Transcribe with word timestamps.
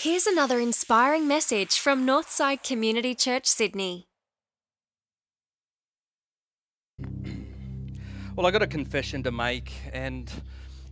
Here's 0.00 0.28
another 0.28 0.60
inspiring 0.60 1.26
message 1.26 1.80
from 1.80 2.06
Northside 2.06 2.62
Community 2.62 3.16
Church, 3.16 3.46
Sydney. 3.46 4.06
Well, 8.36 8.46
I 8.46 8.52
got 8.52 8.62
a 8.62 8.68
confession 8.68 9.24
to 9.24 9.32
make, 9.32 9.72
and 9.92 10.30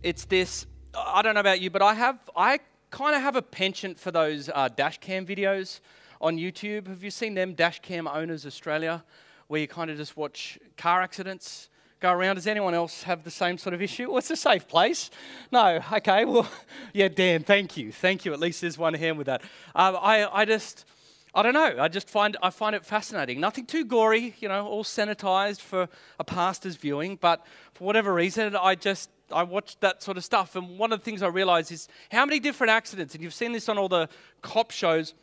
it's 0.03 0.25
this. 0.25 0.65
I 0.93 1.21
don't 1.21 1.35
know 1.35 1.39
about 1.39 1.61
you, 1.61 1.69
but 1.69 1.81
I 1.81 1.93
have, 1.93 2.19
I 2.35 2.59
kind 2.91 3.15
of 3.15 3.21
have 3.21 3.37
a 3.37 3.41
penchant 3.41 3.97
for 3.97 4.11
those 4.11 4.49
uh, 4.53 4.67
dash 4.75 4.97
cam 4.97 5.25
videos 5.25 5.79
on 6.19 6.35
YouTube. 6.35 6.87
Have 6.87 7.01
you 7.01 7.11
seen 7.11 7.33
them, 7.33 7.53
Dash 7.53 7.79
Cam 7.79 8.09
Owners 8.09 8.45
Australia, 8.45 9.05
where 9.47 9.61
you 9.61 9.69
kind 9.69 9.89
of 9.89 9.95
just 9.95 10.17
watch 10.17 10.59
car 10.75 11.01
accidents? 11.01 11.69
Go 11.99 12.11
around. 12.11 12.35
Does 12.35 12.47
anyone 12.47 12.73
else 12.73 13.03
have 13.03 13.23
the 13.23 13.31
same 13.31 13.57
sort 13.57 13.73
of 13.73 13.81
issue? 13.81 14.09
Well, 14.09 14.19
it's 14.19 14.31
a 14.31 14.35
safe 14.35 14.67
place. 14.67 15.09
No, 15.51 15.81
okay, 15.91 16.25
well, 16.25 16.49
yeah, 16.93 17.07
Dan, 17.07 17.43
thank 17.43 17.77
you. 17.77 17.91
Thank 17.91 18.25
you. 18.25 18.33
At 18.33 18.39
least 18.39 18.61
there's 18.61 18.77
one 18.77 18.93
hand 18.93 19.17
with 19.17 19.27
that. 19.27 19.41
Um, 19.75 19.97
I, 19.99 20.27
I 20.31 20.45
just, 20.45 20.85
I 21.33 21.41
don't 21.43 21.53
know. 21.53 21.75
I 21.79 21.87
just 21.87 22.09
find, 22.09 22.37
I 22.41 22.49
find 22.49 22.75
it 22.75 22.85
fascinating. 22.85 23.39
Nothing 23.39 23.65
too 23.65 23.85
gory, 23.85 24.35
you 24.39 24.47
know, 24.47 24.65
all 24.65 24.83
sanitized 24.83 25.61
for 25.61 25.89
a 26.19 26.23
pastor's 26.23 26.75
viewing, 26.75 27.17
but 27.19 27.45
for 27.73 27.83
whatever 27.83 28.13
reason, 28.13 28.55
I 28.55 28.75
just, 28.75 29.09
I 29.31 29.43
watched 29.43 29.81
that 29.81 30.01
sort 30.01 30.17
of 30.17 30.23
stuff. 30.23 30.55
And 30.55 30.77
one 30.77 30.93
of 30.93 30.99
the 30.99 31.05
things 31.05 31.21
I 31.21 31.27
realized 31.27 31.71
is 31.71 31.87
how 32.11 32.25
many 32.25 32.39
different 32.39 32.71
accidents, 32.71 33.13
and 33.13 33.23
you've 33.23 33.33
seen 33.33 33.51
this 33.51 33.67
on 33.69 33.77
all 33.77 33.89
the 33.89 34.07
cop 34.41 34.71
shows, 34.71 35.13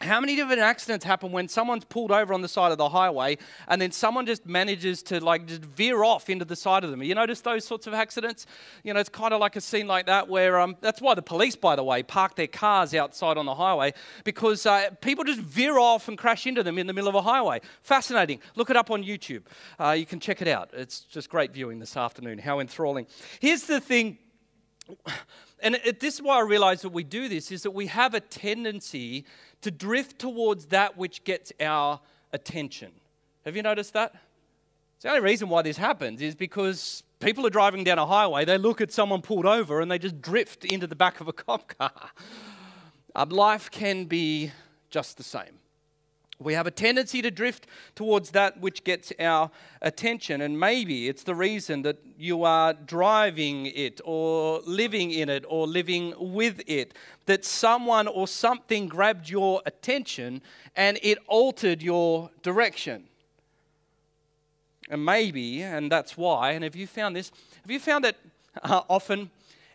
how 0.00 0.20
many 0.20 0.34
different 0.34 0.60
accidents 0.60 1.04
happen 1.04 1.30
when 1.30 1.46
someone's 1.48 1.84
pulled 1.84 2.10
over 2.10 2.34
on 2.34 2.42
the 2.42 2.48
side 2.48 2.72
of 2.72 2.78
the 2.78 2.88
highway 2.88 3.38
and 3.68 3.80
then 3.80 3.92
someone 3.92 4.26
just 4.26 4.44
manages 4.44 5.02
to 5.04 5.24
like 5.24 5.46
just 5.46 5.64
veer 5.64 6.02
off 6.02 6.28
into 6.28 6.44
the 6.44 6.56
side 6.56 6.82
of 6.82 6.90
them? 6.90 7.02
You 7.02 7.14
notice 7.14 7.40
those 7.40 7.64
sorts 7.64 7.86
of 7.86 7.94
accidents? 7.94 8.46
You 8.82 8.92
know, 8.92 9.00
it's 9.00 9.08
kind 9.08 9.32
of 9.32 9.40
like 9.40 9.54
a 9.54 9.60
scene 9.60 9.86
like 9.86 10.06
that 10.06 10.28
where 10.28 10.58
um, 10.58 10.76
that's 10.80 11.00
why 11.00 11.14
the 11.14 11.22
police, 11.22 11.54
by 11.54 11.76
the 11.76 11.84
way, 11.84 12.02
park 12.02 12.34
their 12.34 12.48
cars 12.48 12.92
outside 12.92 13.38
on 13.38 13.46
the 13.46 13.54
highway 13.54 13.94
because 14.24 14.66
uh, 14.66 14.90
people 15.00 15.24
just 15.24 15.40
veer 15.40 15.78
off 15.78 16.08
and 16.08 16.18
crash 16.18 16.46
into 16.46 16.62
them 16.62 16.76
in 16.76 16.86
the 16.88 16.92
middle 16.92 17.08
of 17.08 17.14
a 17.14 17.22
highway. 17.22 17.60
Fascinating. 17.82 18.40
Look 18.56 18.70
it 18.70 18.76
up 18.76 18.90
on 18.90 19.04
YouTube. 19.04 19.42
Uh, 19.78 19.92
you 19.92 20.06
can 20.06 20.18
check 20.18 20.42
it 20.42 20.48
out. 20.48 20.70
It's 20.72 21.00
just 21.00 21.30
great 21.30 21.52
viewing 21.52 21.78
this 21.78 21.96
afternoon. 21.96 22.38
How 22.38 22.58
enthralling. 22.58 23.06
Here's 23.40 23.62
the 23.62 23.80
thing 23.80 24.18
and 25.64 25.80
this 25.98 26.14
is 26.14 26.22
why 26.22 26.36
I 26.36 26.42
realize 26.42 26.82
that 26.82 26.90
we 26.90 27.04
do 27.04 27.28
this 27.28 27.50
is 27.50 27.62
that 27.62 27.70
we 27.70 27.86
have 27.86 28.12
a 28.12 28.20
tendency 28.20 29.24
to 29.64 29.70
drift 29.70 30.18
towards 30.18 30.66
that 30.66 30.96
which 30.96 31.24
gets 31.24 31.52
our 31.58 32.00
attention. 32.32 32.92
Have 33.44 33.56
you 33.56 33.62
noticed 33.62 33.94
that? 33.94 34.14
The 35.00 35.08
only 35.08 35.20
reason 35.20 35.48
why 35.48 35.62
this 35.62 35.76
happens 35.76 36.22
is 36.22 36.34
because 36.34 37.02
people 37.18 37.46
are 37.46 37.50
driving 37.50 37.82
down 37.82 37.98
a 37.98 38.06
highway, 38.06 38.44
they 38.44 38.58
look 38.58 38.80
at 38.80 38.92
someone 38.92 39.22
pulled 39.22 39.46
over, 39.46 39.80
and 39.80 39.90
they 39.90 39.98
just 39.98 40.20
drift 40.20 40.64
into 40.64 40.86
the 40.86 40.94
back 40.94 41.20
of 41.20 41.28
a 41.28 41.32
cop 41.44 41.76
car. 41.78 42.10
Um, 43.14 43.30
life 43.30 43.70
can 43.70 44.04
be 44.04 44.52
just 44.90 45.16
the 45.16 45.22
same. 45.22 45.58
We 46.40 46.54
have 46.54 46.66
a 46.66 46.70
tendency 46.70 47.22
to 47.22 47.30
drift 47.30 47.66
towards 47.94 48.30
that 48.30 48.60
which 48.60 48.82
gets 48.84 49.12
our 49.20 49.50
attention, 49.80 50.40
and 50.40 50.58
maybe 50.58 51.08
it's 51.08 51.22
the 51.22 51.34
reason 51.34 51.82
that 51.82 51.98
you 52.18 52.44
are 52.44 52.74
driving 52.74 53.66
it, 53.66 54.00
or 54.04 54.60
living 54.66 55.12
in 55.12 55.28
it, 55.28 55.44
or 55.48 55.66
living 55.66 56.12
with 56.18 56.60
it. 56.66 56.94
That 57.26 57.44
someone 57.44 58.08
or 58.08 58.26
something 58.26 58.88
grabbed 58.88 59.30
your 59.30 59.62
attention 59.64 60.42
and 60.76 60.98
it 61.02 61.18
altered 61.28 61.82
your 61.82 62.30
direction. 62.42 63.04
And 64.90 65.04
maybe, 65.04 65.62
and 65.62 65.90
that's 65.90 66.16
why, 66.16 66.50
and 66.52 66.64
have 66.64 66.76
you 66.76 66.86
found 66.86 67.16
this? 67.16 67.30
Have 67.62 67.70
you 67.70 67.80
found 67.80 68.04
that 68.04 68.16
uh, 68.62 68.82
often 68.90 69.30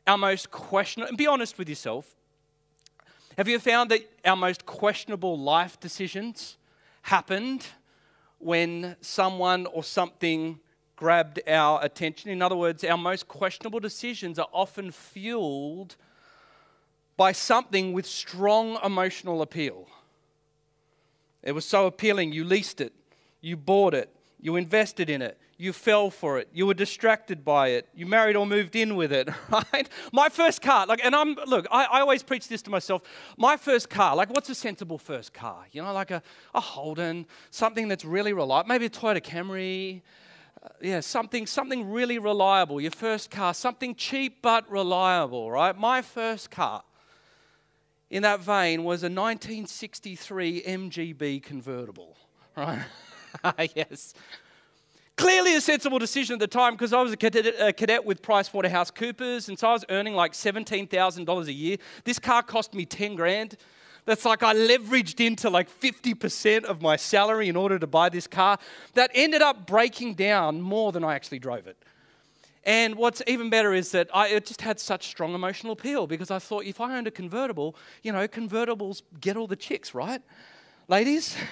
our 0.06 0.18
most 0.18 0.52
questionable, 0.52 1.10
and 1.10 1.18
be 1.18 1.26
honest 1.26 1.58
with 1.58 1.68
yourself, 1.68 2.16
have 3.40 3.48
you 3.48 3.58
found 3.58 3.90
that 3.90 4.02
our 4.26 4.36
most 4.36 4.66
questionable 4.66 5.40
life 5.40 5.80
decisions 5.80 6.58
happened 7.04 7.66
when 8.38 8.98
someone 9.00 9.66
or 9.68 9.82
something 9.82 10.60
grabbed 10.98 11.40
our 11.48 11.82
attention? 11.82 12.32
In 12.32 12.42
other 12.42 12.58
words, 12.58 12.84
our 12.84 12.98
most 12.98 13.30
questionable 13.30 13.80
decisions 13.80 14.40
are 14.40 14.50
often 14.52 14.92
fueled 14.92 15.96
by 17.16 17.32
something 17.32 17.94
with 17.94 18.06
strong 18.06 18.78
emotional 18.84 19.42
appeal. 19.42 19.88
It 21.42 21.54
was 21.54 21.64
so 21.64 21.86
appealing, 21.88 22.34
you 22.34 22.44
leased 22.44 22.82
it, 22.82 22.92
you 23.40 23.56
bought 23.56 23.94
it, 23.94 24.14
you 24.42 24.58
invested 24.58 25.10
in 25.10 25.22
it, 25.22 25.40
you 25.60 25.74
fell 25.74 26.10
for 26.10 26.40
it, 26.40 26.48
you 26.54 26.66
were 26.66 26.74
distracted 26.74 27.44
by 27.44 27.68
it, 27.68 27.90
you 27.94 28.06
married 28.06 28.38
or 28.38 28.48
moved 28.48 28.78
in 28.78 28.96
with 28.96 29.12
it, 29.12 29.28
right? 29.52 29.90
My 30.14 30.30
first 30.30 30.62
car, 30.62 30.88
like, 30.88 31.04
and 31.04 31.14
I'm, 31.14 31.36
look, 31.46 31.68
I, 31.70 31.84
I 31.84 32.00
always 32.00 32.24
preach 32.24 32.48
this 32.48 32.62
to 32.62 32.70
myself. 32.70 33.02
My 33.38 33.58
first 33.58 33.90
car, 33.90 34.16
like, 34.16 34.30
what's 34.30 34.50
a 34.50 34.56
sensible 34.56 34.98
first 34.98 35.34
car? 35.34 35.66
You 35.74 35.82
know, 35.82 35.92
like 35.92 36.12
a, 36.12 36.24
a 36.56 36.62
Holden, 36.62 37.28
something 37.52 37.90
that's 37.90 38.06
really 38.06 38.32
reliable, 38.32 38.70
maybe 38.70 38.86
a 38.86 38.90
Toyota 38.90 39.22
Camry, 39.22 40.02
uh, 40.64 40.70
yeah, 40.82 41.02
something, 41.02 41.46
something 41.46 41.92
really 41.92 42.20
reliable. 42.20 42.80
Your 42.80 42.92
first 42.92 43.30
car, 43.30 43.54
something 43.54 43.96
cheap 43.96 44.42
but 44.42 44.70
reliable, 44.72 45.52
right? 45.52 45.78
My 45.78 46.02
first 46.02 46.52
car 46.52 46.84
in 48.10 48.24
that 48.24 48.40
vein 48.40 48.86
was 48.86 49.04
a 49.04 49.12
1963 49.12 50.62
MGB 50.62 51.44
convertible, 51.44 52.16
right? 52.56 52.86
yes. 53.76 54.14
Clearly 55.20 55.54
a 55.56 55.60
sensible 55.60 56.00
decision 56.00 56.36
at 56.36 56.40
the 56.40 56.48
time 56.48 56.76
because 56.76 56.94
I 56.94 57.02
was 57.02 57.12
a 57.12 57.18
cadet, 57.18 57.54
a 57.60 57.74
cadet 57.74 58.06
with 58.06 58.22
PricewaterhouseCoopers 58.22 59.50
and 59.50 59.60
so 59.60 59.68
I 59.68 59.74
was 59.74 59.84
earning 59.90 60.14
like 60.14 60.32
$17,000 60.32 61.46
a 61.46 61.52
year. 61.52 61.76
This 62.06 62.20
car 62.20 62.42
cost 62.42 62.74
me 62.74 62.86
10 62.86 63.16
grand. 63.16 63.58
That's 64.06 64.24
like 64.24 64.44
I 64.44 64.54
leveraged 64.54 65.20
into 65.20 65.50
like 65.50 65.70
50% 65.70 66.64
of 66.64 66.82
my 66.82 66.96
salary 66.96 67.50
in 67.50 67.58
order 67.58 67.78
to 67.78 67.86
buy 67.86 68.08
this 68.08 68.28
car. 68.28 68.60
That 68.94 69.12
ended 69.14 69.42
up 69.42 69.68
breaking 69.68 70.14
down 70.14 70.62
more 70.62 70.94
than 70.94 71.04
I 71.04 71.16
actually 71.16 71.40
drove 71.40 71.68
it. 71.68 71.76
And 72.64 72.96
what's 72.96 73.22
even 73.28 73.50
better 73.50 73.74
is 73.74 73.92
that 73.92 74.10
I, 74.14 74.30
it 74.30 74.46
just 74.46 74.62
had 74.62 74.80
such 74.80 75.08
strong 75.08 75.36
emotional 75.36 75.74
appeal 75.74 76.08
because 76.08 76.32
I 76.32 76.40
thought 76.40 76.64
if 76.64 76.80
I 76.80 76.96
owned 76.96 77.08
a 77.08 77.12
convertible, 77.12 77.76
you 78.04 78.14
know, 78.14 78.26
convertibles 78.26 79.02
get 79.20 79.36
all 79.36 79.48
the 79.48 79.58
chicks, 79.58 79.94
right? 79.94 80.22
Ladies? 80.88 81.36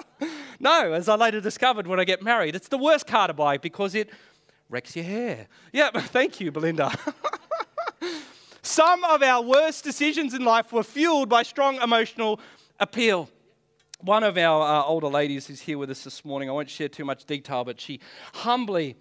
no, 0.60 0.92
as 0.92 1.08
I 1.08 1.16
later 1.16 1.40
discovered 1.40 1.86
when 1.86 2.00
I 2.00 2.04
get 2.04 2.22
married, 2.22 2.54
it's 2.54 2.68
the 2.68 2.78
worst 2.78 3.06
car 3.06 3.26
to 3.28 3.34
buy 3.34 3.58
because 3.58 3.94
it 3.94 4.10
wrecks 4.68 4.96
your 4.96 5.04
hair. 5.04 5.48
Yeah, 5.72 5.90
thank 5.94 6.40
you, 6.40 6.50
Belinda. 6.50 6.92
Some 8.62 9.04
of 9.04 9.22
our 9.22 9.42
worst 9.42 9.84
decisions 9.84 10.34
in 10.34 10.44
life 10.44 10.72
were 10.72 10.84
fueled 10.84 11.28
by 11.28 11.42
strong 11.42 11.80
emotional 11.82 12.40
appeal. 12.78 13.28
One 14.00 14.24
of 14.24 14.36
our 14.36 14.62
uh, 14.62 14.84
older 14.84 15.08
ladies 15.08 15.50
is 15.50 15.60
here 15.60 15.78
with 15.78 15.90
us 15.90 16.04
this 16.04 16.24
morning. 16.24 16.48
I 16.48 16.52
won't 16.52 16.70
share 16.70 16.88
too 16.88 17.04
much 17.04 17.24
detail, 17.24 17.64
but 17.64 17.80
she 17.80 18.00
humbly 18.32 18.96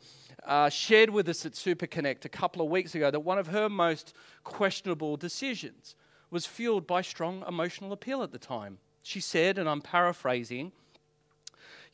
uh, 0.46 0.70
shared 0.70 1.10
with 1.10 1.30
us 1.30 1.46
at 1.46 1.54
SuperConnect 1.54 2.26
a 2.26 2.30
couple 2.30 2.64
of 2.64 2.70
weeks 2.70 2.96
ago 2.96 3.12
that 3.12 3.20
one 3.20 3.38
of 3.38 3.48
her 3.48 3.70
most 3.70 4.14
questionable 4.44 5.18
decisions 5.18 5.96
was 6.32 6.46
fueled 6.46 6.88
by 6.88 7.02
strong 7.02 7.44
emotional 7.48 7.92
appeal 7.92 8.24
at 8.24 8.32
the 8.32 8.40
time. 8.40 8.80
She 9.04 9.20
said, 9.20 9.58
and 9.58 9.68
I'm 9.68 9.82
paraphrasing, 9.82 10.72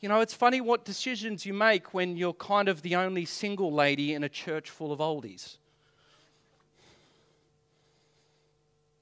you 0.00 0.08
know, 0.08 0.20
it's 0.20 0.34
funny 0.34 0.60
what 0.60 0.84
decisions 0.84 1.44
you 1.44 1.52
make 1.52 1.92
when 1.92 2.16
you're 2.16 2.34
kind 2.34 2.68
of 2.68 2.82
the 2.82 2.94
only 2.94 3.24
single 3.24 3.72
lady 3.72 4.14
in 4.14 4.22
a 4.22 4.28
church 4.28 4.70
full 4.70 4.92
of 4.92 5.00
oldies. 5.00 5.56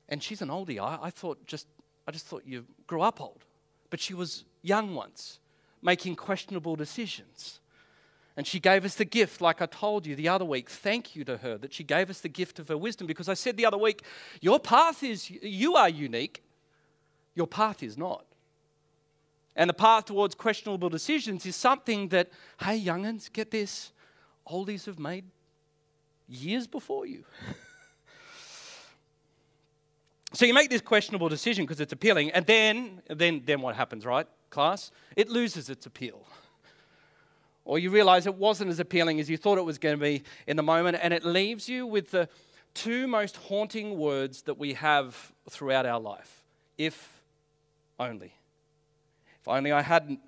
And 0.09 0.23
she's 0.23 0.41
an 0.41 0.49
oldie. 0.49 0.81
I, 0.81 0.99
I 1.03 1.11
thought 1.11 1.45
just, 1.47 1.67
I 2.07 2.13
just 2.13 2.27
thought 2.27 2.45
you 2.47 2.65
grew 2.87 3.03
up 3.03 3.21
old. 3.21 3.45
But 3.91 4.01
she 4.01 4.15
was 4.15 4.45
young 4.63 4.95
once, 4.95 5.39
making 5.83 6.17
questionable 6.17 6.77
decisions. 6.77 7.61
And 8.37 8.47
she 8.47 8.61
gave 8.61 8.85
us 8.85 8.95
the 8.95 9.05
gift, 9.05 9.41
like 9.41 9.61
I 9.61 9.67
told 9.67 10.07
you 10.07 10.15
the 10.15 10.29
other 10.29 10.45
week. 10.45 10.71
Thank 10.71 11.17
you 11.17 11.25
to 11.25 11.39
her 11.39 11.59
that 11.59 11.75
she 11.75 11.85
gave 11.85 12.09
us 12.09 12.21
the 12.21 12.29
gift 12.29 12.59
of 12.59 12.69
her 12.69 12.77
wisdom 12.77 13.07
because 13.07 13.29
I 13.29 13.35
said 13.35 13.57
the 13.57 13.67
other 13.67 13.79
week, 13.79 14.03
your 14.41 14.61
path 14.61 15.03
is, 15.03 15.31
you 15.31 15.75
are 15.75 15.89
unique, 15.89 16.43
your 17.37 17.47
path 17.47 17.85
is 17.85 17.97
not. 17.97 18.25
And 19.55 19.71
the 19.71 19.75
path 19.75 20.07
towards 20.07 20.35
questionable 20.35 20.89
decisions 20.89 21.47
is 21.47 21.55
something 21.55 22.09
that, 22.09 22.31
hey, 22.61 22.81
youngins, 22.81 23.33
get 23.33 23.51
this, 23.51 23.93
oldies 24.51 24.87
have 24.87 24.99
made 24.99 25.25
years 26.29 26.67
before 26.67 27.07
you. 27.07 27.25
so 30.33 30.45
you 30.45 30.53
make 30.53 30.71
this 30.71 30.81
questionable 30.81 31.29
decision 31.29 31.65
because 31.65 31.81
it's 31.81 31.93
appealing, 31.93 32.33
and 32.33 32.45
then, 32.47 33.03
then, 33.09 33.43
then 33.45 33.61
what 33.61 33.77
happens, 33.77 34.05
right, 34.05 34.27
class? 34.51 34.91
It 35.15 35.29
loses 35.29 35.71
its 35.71 35.87
appeal. 35.87 36.27
Or 37.65 37.79
you 37.79 37.91
realize 37.91 38.27
it 38.27 38.35
wasn't 38.35 38.71
as 38.71 38.79
appealing 38.79 39.21
as 39.21 39.29
you 39.29 39.37
thought 39.37 39.59
it 39.59 39.65
was 39.65 39.79
going 39.79 39.97
to 39.97 40.03
be 40.03 40.23
in 40.47 40.57
the 40.57 40.63
moment, 40.63 40.99
and 41.01 41.13
it 41.13 41.25
leaves 41.25 41.69
you 41.69 41.87
with 41.87 42.11
the 42.11 42.29
two 42.75 43.07
most 43.07 43.37
haunting 43.37 43.99
words 43.99 44.43
that 44.43 44.59
we 44.59 44.75
have 44.75 45.33
throughout 45.49 45.87
our 45.87 45.99
life 45.99 46.45
if 46.77 47.16
only. 47.99 48.35
If 49.41 49.49
only 49.49 49.73
I 49.73 49.83
hadn't, 49.83 50.21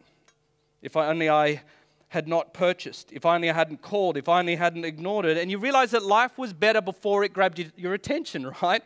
if 0.82 0.96
only 0.96 1.28
I 1.28 1.62
had 2.08 2.26
not 2.26 2.54
purchased, 2.54 3.12
if 3.12 3.26
only 3.26 3.50
I 3.50 3.52
hadn't 3.52 3.82
called, 3.82 4.16
if 4.16 4.28
only 4.28 4.54
I 4.54 4.56
hadn't 4.56 4.84
ignored 4.84 5.26
it. 5.26 5.36
And 5.36 5.50
you 5.50 5.58
realize 5.58 5.90
that 5.90 6.02
life 6.02 6.38
was 6.38 6.52
better 6.52 6.80
before 6.80 7.24
it 7.24 7.32
grabbed 7.32 7.62
your 7.76 7.94
attention, 7.94 8.52
right? 8.62 8.82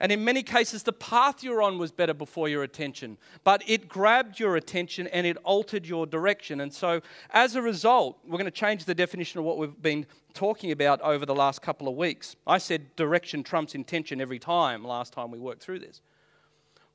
And 0.00 0.10
in 0.10 0.24
many 0.24 0.42
cases, 0.42 0.82
the 0.82 0.92
path 0.92 1.42
you're 1.42 1.62
on 1.62 1.78
was 1.78 1.92
better 1.92 2.12
before 2.12 2.48
your 2.48 2.64
attention, 2.64 3.16
but 3.44 3.62
it 3.66 3.88
grabbed 3.88 4.40
your 4.40 4.56
attention 4.56 5.06
and 5.06 5.26
it 5.26 5.36
altered 5.44 5.86
your 5.86 6.04
direction. 6.04 6.60
And 6.60 6.72
so, 6.74 7.00
as 7.30 7.54
a 7.54 7.62
result, 7.62 8.18
we're 8.24 8.38
going 8.38 8.44
to 8.44 8.50
change 8.50 8.84
the 8.84 8.94
definition 8.94 9.38
of 9.38 9.46
what 9.46 9.56
we've 9.56 9.80
been 9.80 10.04
talking 10.34 10.72
about 10.72 11.00
over 11.00 11.24
the 11.24 11.34
last 11.34 11.62
couple 11.62 11.86
of 11.86 11.94
weeks. 11.94 12.34
I 12.46 12.58
said 12.58 12.94
direction 12.96 13.44
trumps 13.44 13.74
intention 13.74 14.20
every 14.20 14.40
time 14.40 14.84
last 14.84 15.12
time 15.12 15.30
we 15.30 15.38
worked 15.38 15.62
through 15.62 15.78
this. 15.78 16.02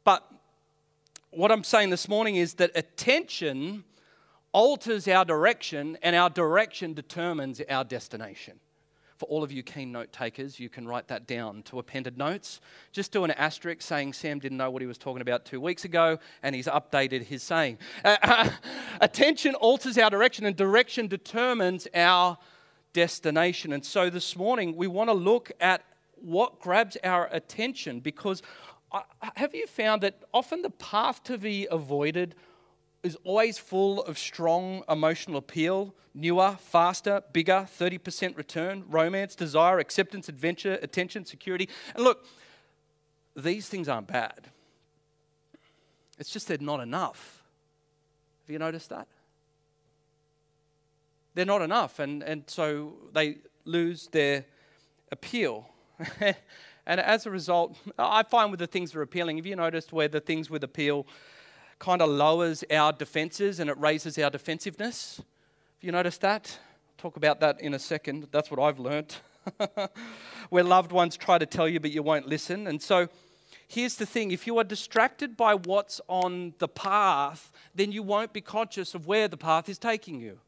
But 0.04 0.30
what 1.32 1.52
I'm 1.52 1.64
saying 1.64 1.90
this 1.90 2.08
morning 2.08 2.36
is 2.36 2.56
that 2.56 2.72
attention 2.76 3.84
alters 4.52 5.08
our 5.08 5.24
direction, 5.26 5.98
and 6.02 6.16
our 6.16 6.30
direction 6.30 6.94
determines 6.94 7.62
our 7.70 7.84
destination. 7.84 8.60
For 9.18 9.26
all 9.26 9.44
of 9.44 9.52
you 9.52 9.62
keen 9.62 9.92
note 9.92 10.12
takers, 10.12 10.60
you 10.60 10.70
can 10.70 10.88
write 10.88 11.10
that 11.10 11.28
down 11.28 11.62
to 11.64 11.78
appended 11.78 12.18
notes. 12.18 12.62
Just 12.92 13.12
do 13.12 13.26
an 13.26 13.32
asterisk 13.32 13.82
saying 13.82 14.14
Sam 14.14 14.40
didn't 14.40 14.58
know 14.58 14.72
what 14.72 14.82
he 14.82 14.88
was 14.88 14.98
talking 14.98 15.22
about 15.22 15.46
two 15.46 15.60
weeks 15.62 15.86
ago, 15.86 16.18
and 16.42 16.56
he's 16.56 16.68
updated 16.68 17.24
his 17.24 17.44
saying. 17.44 17.78
Uh, 18.04 18.50
attention 19.02 19.56
alters 19.56 19.98
our 19.98 20.10
direction, 20.10 20.46
and 20.46 20.56
direction 20.56 21.08
determines 21.08 21.88
our 21.94 22.38
destination. 22.94 23.74
And 23.74 23.86
so 23.86 24.10
this 24.10 24.36
morning, 24.36 24.76
we 24.76 24.88
want 24.88 25.10
to 25.10 25.14
look 25.14 25.52
at 25.60 25.84
what 26.22 26.60
grabs 26.60 26.98
our 27.04 27.28
attention 27.32 28.00
because 28.00 28.42
have 29.36 29.54
you 29.54 29.68
found 29.68 30.02
that 30.04 30.24
often 30.34 30.62
the 30.62 30.70
path 30.70 31.24
to 31.24 31.38
be 31.38 31.68
avoided 31.70 32.36
is 33.04 33.18
always 33.24 33.58
full 33.58 34.04
of 34.04 34.18
strong 34.18 34.84
emotional 34.90 35.38
appeal, 35.38 35.94
newer, 36.14 36.58
faster, 36.60 37.24
bigger, 37.32 37.68
30% 37.80 38.36
return, 38.36 38.84
romance, 38.90 39.36
desire, 39.36 39.80
acceptance, 39.80 40.28
adventure, 40.28 40.80
attention, 40.82 41.26
security. 41.26 41.70
And 41.96 42.04
look, 42.04 42.26
these 43.36 43.70
things 43.70 43.88
aren't 43.88 44.08
bad. 44.08 44.50
It's 46.18 46.30
just 46.30 46.48
they're 46.48 46.58
not 46.60 46.82
enough. 46.82 47.42
Have 48.44 48.52
you 48.52 48.60
noticed 48.60 48.90
that? 48.90 49.08
They're 51.36 51.46
not 51.46 51.62
enough, 51.62 52.00
and, 52.00 52.22
and 52.24 52.44
so 52.48 52.94
they 53.14 53.38
lose 53.64 54.08
their 54.08 54.46
appeal. 55.12 55.70
and 56.90 57.00
as 57.00 57.28
a 57.28 57.32
result, 57.32 57.78
I 58.00 58.24
find 58.24 58.50
with 58.50 58.60
the 58.60 58.68
things 58.68 58.92
that 58.92 59.00
are 59.00 59.04
appealing, 59.04 59.38
have 59.38 59.46
you 59.46 59.56
noticed 59.56 59.94
where 59.94 60.08
the 60.08 60.20
things 60.20 60.50
with 60.50 60.64
appeal, 60.64 61.06
kind 61.78 62.02
of 62.02 62.10
lowers 62.10 62.64
our 62.72 62.92
defenses 62.92 63.60
and 63.60 63.70
it 63.70 63.78
raises 63.78 64.18
our 64.18 64.32
defensiveness. 64.32 65.18
Have 65.18 65.26
you 65.82 65.92
noticed 65.92 66.22
that? 66.22 66.58
Talk 66.98 67.16
about 67.16 67.40
that 67.42 67.62
in 67.62 67.76
a 67.76 67.80
second. 67.80 68.28
That's 68.32 68.52
what 68.52 68.60
I've 68.60 68.80
learnt. 68.80 69.22
Where 70.50 70.64
loved 70.64 70.92
ones 70.92 71.16
try 71.16 71.38
to 71.38 71.46
tell 71.46 71.70
you, 71.70 71.80
but 71.80 71.92
you 71.92 72.02
won't 72.02 72.28
listen. 72.28 72.66
And 72.66 72.82
so 72.82 73.08
here's 73.68 73.96
the 73.96 74.08
thing 74.08 74.32
if 74.32 74.46
you 74.46 74.58
are 74.58 74.64
distracted 74.64 75.38
by 75.38 75.54
what's 75.54 76.02
on 76.08 76.56
the 76.58 76.68
path, 76.68 77.52
then 77.76 77.92
you 77.92 78.02
won't 78.02 78.34
be 78.34 78.42
conscious 78.42 78.96
of 78.96 79.06
where 79.06 79.28
the 79.28 79.38
path 79.38 79.70
is 79.70 79.78
taking 79.78 80.20
you. 80.20 80.40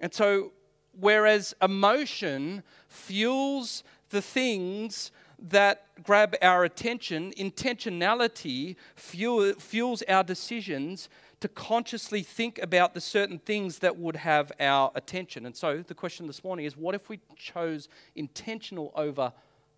And 0.00 0.12
so, 0.12 0.52
whereas 0.98 1.54
emotion 1.62 2.64
fuels 2.92 3.82
the 4.10 4.22
things 4.22 5.10
that 5.38 5.86
grab 6.04 6.36
our 6.40 6.64
attention, 6.64 7.32
intentionality 7.36 8.76
fuel, 8.94 9.54
fuels 9.54 10.02
our 10.08 10.22
decisions 10.22 11.08
to 11.40 11.48
consciously 11.48 12.22
think 12.22 12.60
about 12.62 12.94
the 12.94 13.00
certain 13.00 13.38
things 13.38 13.80
that 13.80 13.98
would 13.98 14.14
have 14.14 14.52
our 14.60 14.92
attention. 14.94 15.44
And 15.46 15.56
so 15.56 15.82
the 15.82 15.94
question 15.94 16.28
this 16.28 16.44
morning 16.44 16.66
is 16.66 16.76
what 16.76 16.94
if 16.94 17.08
we 17.08 17.18
chose 17.36 17.88
intentional 18.14 18.92
over 18.94 19.32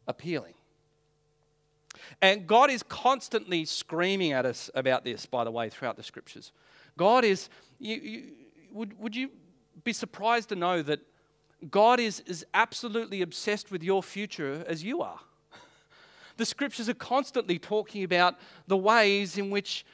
appealing? 0.07 0.55
And 2.21 2.47
God 2.47 2.71
is 2.71 2.83
constantly 2.83 3.65
screaming 3.65 4.33
at 4.33 4.45
us 4.45 4.71
about 4.75 5.05
this, 5.05 5.25
by 5.25 5.45
the 5.45 5.51
way, 5.51 5.71
throughout 5.71 5.97
the 5.97 6.03
scriptures. 6.03 6.53
God 6.99 7.25
is, 7.25 7.49
you, 7.79 7.97
you, 7.97 8.23
would, 8.73 8.99
would 8.99 9.17
you 9.17 9.31
be 9.85 9.93
surprised 9.93 10.51
to 10.51 10.57
know 10.57 10.83
that 10.83 11.01
God 11.71 12.01
is 12.01 12.23
as 12.29 12.45
absolutely 12.55 13.23
obsessed 13.23 13.71
with 13.71 13.83
your 13.83 14.03
future 14.03 14.65
as 14.67 14.83
you 14.83 15.03
are? 15.03 15.21
The 16.37 16.45
scriptures 16.45 16.89
are 16.89 16.95
constantly 16.95 17.61
talking 17.61 18.03
about 18.03 18.35
the 18.67 18.77
ways 18.77 19.39
in 19.39 19.51
which 19.51 19.87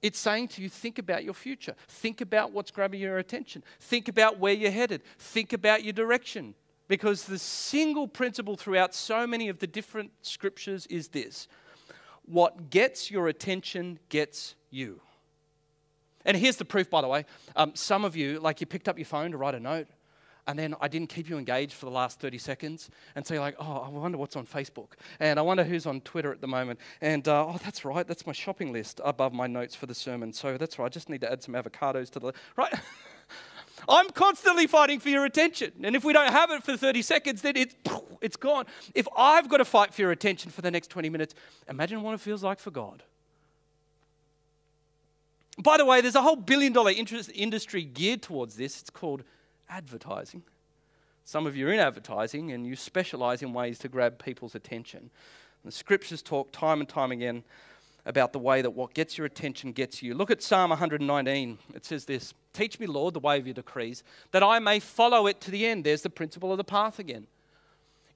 it's 0.00 0.18
saying 0.18 0.48
to 0.48 0.62
you, 0.62 0.68
think 0.68 0.98
about 0.98 1.24
your 1.24 1.34
future. 1.34 1.74
Think 1.88 2.20
about 2.20 2.52
what's 2.52 2.70
grabbing 2.70 3.00
your 3.00 3.18
attention. 3.18 3.64
Think 3.80 4.08
about 4.08 4.38
where 4.38 4.52
you're 4.52 4.70
headed. 4.70 5.02
Think 5.18 5.52
about 5.52 5.82
your 5.82 5.92
direction. 5.92 6.54
Because 6.86 7.24
the 7.24 7.38
single 7.38 8.08
principle 8.08 8.56
throughout 8.56 8.94
so 8.94 9.26
many 9.26 9.48
of 9.48 9.58
the 9.58 9.66
different 9.66 10.10
scriptures 10.22 10.86
is 10.86 11.08
this 11.08 11.48
what 12.24 12.70
gets 12.70 13.10
your 13.10 13.28
attention 13.28 13.98
gets 14.10 14.54
you. 14.70 15.00
And 16.24 16.36
here's 16.36 16.56
the 16.56 16.64
proof, 16.64 16.90
by 16.90 17.00
the 17.00 17.08
way. 17.08 17.24
Um, 17.56 17.72
some 17.74 18.04
of 18.04 18.14
you, 18.16 18.38
like 18.38 18.60
you 18.60 18.66
picked 18.66 18.86
up 18.86 18.98
your 18.98 19.06
phone 19.06 19.30
to 19.30 19.38
write 19.38 19.54
a 19.54 19.60
note, 19.60 19.86
and 20.48 20.58
then 20.58 20.74
I 20.80 20.88
didn't 20.88 21.10
keep 21.10 21.28
you 21.28 21.36
engaged 21.36 21.74
for 21.74 21.84
the 21.84 21.92
last 21.92 22.20
30 22.20 22.38
seconds. 22.38 22.88
And 23.14 23.24
so 23.24 23.34
you're 23.34 23.42
like, 23.42 23.56
oh, 23.60 23.84
I 23.84 23.88
wonder 23.90 24.16
what's 24.16 24.34
on 24.34 24.46
Facebook. 24.46 24.92
And 25.20 25.38
I 25.38 25.42
wonder 25.42 25.62
who's 25.62 25.84
on 25.84 26.00
Twitter 26.00 26.32
at 26.32 26.40
the 26.40 26.48
moment. 26.48 26.80
And 27.02 27.28
uh, 27.28 27.46
oh, 27.46 27.58
that's 27.62 27.84
right, 27.84 28.06
that's 28.06 28.26
my 28.26 28.32
shopping 28.32 28.72
list 28.72 28.98
above 29.04 29.34
my 29.34 29.46
notes 29.46 29.74
for 29.74 29.84
the 29.84 29.94
sermon. 29.94 30.32
So 30.32 30.56
that's 30.56 30.78
right, 30.78 30.86
I 30.86 30.88
just 30.88 31.10
need 31.10 31.20
to 31.20 31.30
add 31.30 31.42
some 31.42 31.52
avocados 31.52 32.08
to 32.12 32.18
the. 32.18 32.32
Right? 32.56 32.72
I'm 33.90 34.08
constantly 34.08 34.66
fighting 34.66 35.00
for 35.00 35.10
your 35.10 35.26
attention. 35.26 35.72
And 35.82 35.94
if 35.94 36.02
we 36.02 36.14
don't 36.14 36.32
have 36.32 36.50
it 36.50 36.64
for 36.64 36.78
30 36.78 37.02
seconds, 37.02 37.42
then 37.42 37.54
it's, 37.54 37.74
it's 38.22 38.36
gone. 38.36 38.64
If 38.94 39.06
I've 39.14 39.50
got 39.50 39.58
to 39.58 39.66
fight 39.66 39.92
for 39.92 40.00
your 40.00 40.12
attention 40.12 40.50
for 40.50 40.62
the 40.62 40.70
next 40.70 40.88
20 40.88 41.10
minutes, 41.10 41.34
imagine 41.68 42.02
what 42.02 42.14
it 42.14 42.20
feels 42.20 42.42
like 42.42 42.58
for 42.58 42.70
God. 42.70 43.02
By 45.58 45.76
the 45.76 45.84
way, 45.84 46.00
there's 46.00 46.14
a 46.14 46.22
whole 46.22 46.36
billion 46.36 46.72
dollar 46.72 46.92
industry 47.34 47.84
geared 47.84 48.22
towards 48.22 48.56
this. 48.56 48.80
It's 48.80 48.90
called 48.90 49.24
advertising. 49.68 50.42
Some 51.24 51.46
of 51.46 51.56
you 51.56 51.68
are 51.68 51.72
in 51.72 51.80
advertising 51.80 52.52
and 52.52 52.66
you 52.66 52.74
specialize 52.74 53.42
in 53.42 53.52
ways 53.52 53.78
to 53.80 53.88
grab 53.88 54.22
people's 54.22 54.54
attention. 54.54 55.10
The 55.64 55.72
scriptures 55.72 56.22
talk 56.22 56.52
time 56.52 56.80
and 56.80 56.88
time 56.88 57.12
again 57.12 57.44
about 58.06 58.32
the 58.32 58.38
way 58.38 58.62
that 58.62 58.70
what 58.70 58.94
gets 58.94 59.18
your 59.18 59.26
attention 59.26 59.72
gets 59.72 60.02
you. 60.02 60.14
Look 60.14 60.30
at 60.30 60.42
Psalm 60.42 60.70
119. 60.70 61.58
It 61.74 61.84
says 61.84 62.06
this 62.06 62.32
Teach 62.54 62.80
me, 62.80 62.86
Lord, 62.86 63.14
the 63.14 63.20
way 63.20 63.38
of 63.38 63.46
your 63.46 63.54
decrees, 63.54 64.02
that 64.32 64.42
I 64.42 64.58
may 64.58 64.80
follow 64.80 65.26
it 65.26 65.40
to 65.42 65.50
the 65.50 65.66
end. 65.66 65.84
There's 65.84 66.02
the 66.02 66.10
principle 66.10 66.50
of 66.50 66.56
the 66.56 66.64
path 66.64 66.98
again. 66.98 67.26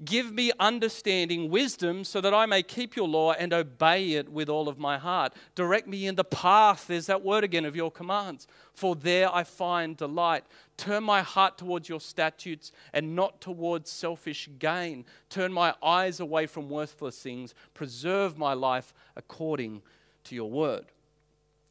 Give 0.04 0.32
me 0.32 0.50
understanding, 0.59 1.50
wisdom, 1.50 2.04
so 2.04 2.21
that 2.21 2.32
I 2.32 2.47
may 2.47 2.62
keep 2.62 2.97
your 2.97 3.06
law 3.06 3.32
and 3.32 3.52
obey 3.52 4.12
it 4.14 4.28
with 4.30 4.49
all 4.49 4.68
of 4.68 4.78
my 4.78 4.99
heart. 4.99 5.35
Direct 5.54 5.87
me 5.87 6.06
in 6.06 6.14
the 6.14 6.25
path, 6.25 6.87
there's 6.87 7.06
that 7.06 7.23
word 7.23 7.44
again, 7.44 7.64
of 7.64 7.76
your 7.76 7.90
commands, 7.90 8.47
for 8.75 8.97
there 8.97 9.32
I 9.32 9.44
find 9.44 9.97
delight. 9.97 10.44
Turn 10.76 11.04
my 11.04 11.23
heart 11.23 11.59
towards 11.59 11.88
your 11.88 12.00
statutes 12.00 12.73
and 12.92 13.14
not 13.14 13.40
towards 13.40 13.90
selfish 13.90 14.49
gain. 14.59 15.04
Turn 15.28 15.52
my 15.52 15.75
eyes 15.82 16.21
away 16.21 16.47
from 16.47 16.71
worthless 16.71 17.18
things. 17.18 17.54
Preserve 17.75 18.38
my 18.38 18.54
life 18.54 18.94
according 19.14 19.82
to 20.25 20.35
your 20.35 20.50
word. 20.50 20.87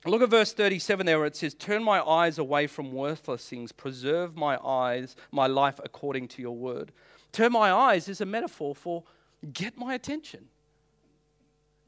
Look 0.05 0.23
at 0.23 0.29
verse 0.29 0.51
37 0.53 1.05
there 1.05 1.19
where 1.19 1.27
it 1.27 1.35
says, 1.35 1.53
Turn 1.53 1.83
my 1.83 2.01
eyes 2.01 2.39
away 2.39 2.65
from 2.67 2.91
worthless 2.91 3.47
things. 3.47 3.71
Preserve 3.71 4.35
my 4.35 4.57
eyes, 4.57 5.15
my 5.31 5.45
life 5.47 5.79
according 5.83 6.27
to 6.29 6.41
your 6.41 6.55
word. 6.55 6.91
Turn 7.31 7.51
my 7.51 7.71
eyes 7.71 8.09
is 8.09 8.21
a 8.21 8.25
metaphor 8.25 8.75
for 8.75 9.03
get 9.53 9.77
my 9.77 9.93
attention. 9.93 10.47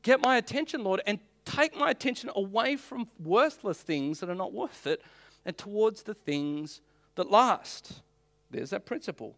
Get 0.02 0.22
my 0.22 0.38
attention, 0.38 0.84
Lord, 0.84 1.02
and 1.06 1.20
take 1.46 1.78
my 1.78 1.90
attention 1.90 2.30
away 2.36 2.76
from 2.76 3.08
worthless 3.24 3.82
things 3.82 4.20
that 4.20 4.30
are 4.30 4.36
not 4.36 4.54
worth 4.54 4.88
it 4.88 5.02
and 5.46 5.58
towards 5.58 6.04
the 6.04 6.14
things 6.14 6.82
that 7.16 7.30
last. 7.30 8.02
There's 8.52 8.70
that 8.70 8.86
principle. 8.86 9.36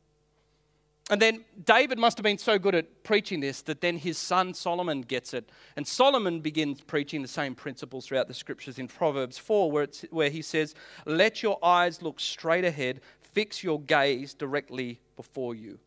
And 1.12 1.22
then 1.22 1.46
David 1.64 2.00
must 2.00 2.18
have 2.18 2.24
been 2.24 2.40
so 2.40 2.58
good 2.58 2.74
at 2.74 3.04
preaching 3.04 3.40
this 3.40 3.62
that 3.64 3.80
then 3.80 3.98
his 3.98 4.18
son 4.18 4.56
Solomon 4.56 5.02
gets 5.02 5.36
it. 5.36 5.50
And 5.76 5.88
Solomon 5.88 6.40
begins 6.40 6.82
preaching 6.82 7.22
the 7.22 7.28
same 7.28 7.54
principles 7.54 8.08
throughout 8.08 8.28
the 8.28 8.34
scriptures 8.34 8.80
in 8.80 8.88
Proverbs 8.88 9.38
4, 9.38 9.72
where, 9.72 9.88
where 10.10 10.32
he 10.32 10.42
says, 10.42 10.74
Let 11.06 11.44
your 11.44 11.64
eyes 11.64 12.02
look 12.02 12.20
straight 12.20 12.66
ahead, 12.66 13.02
fix 13.34 13.64
your 13.64 13.80
gaze 13.82 14.34
directly 14.34 15.00
before 15.16 15.54
you. 15.54 15.78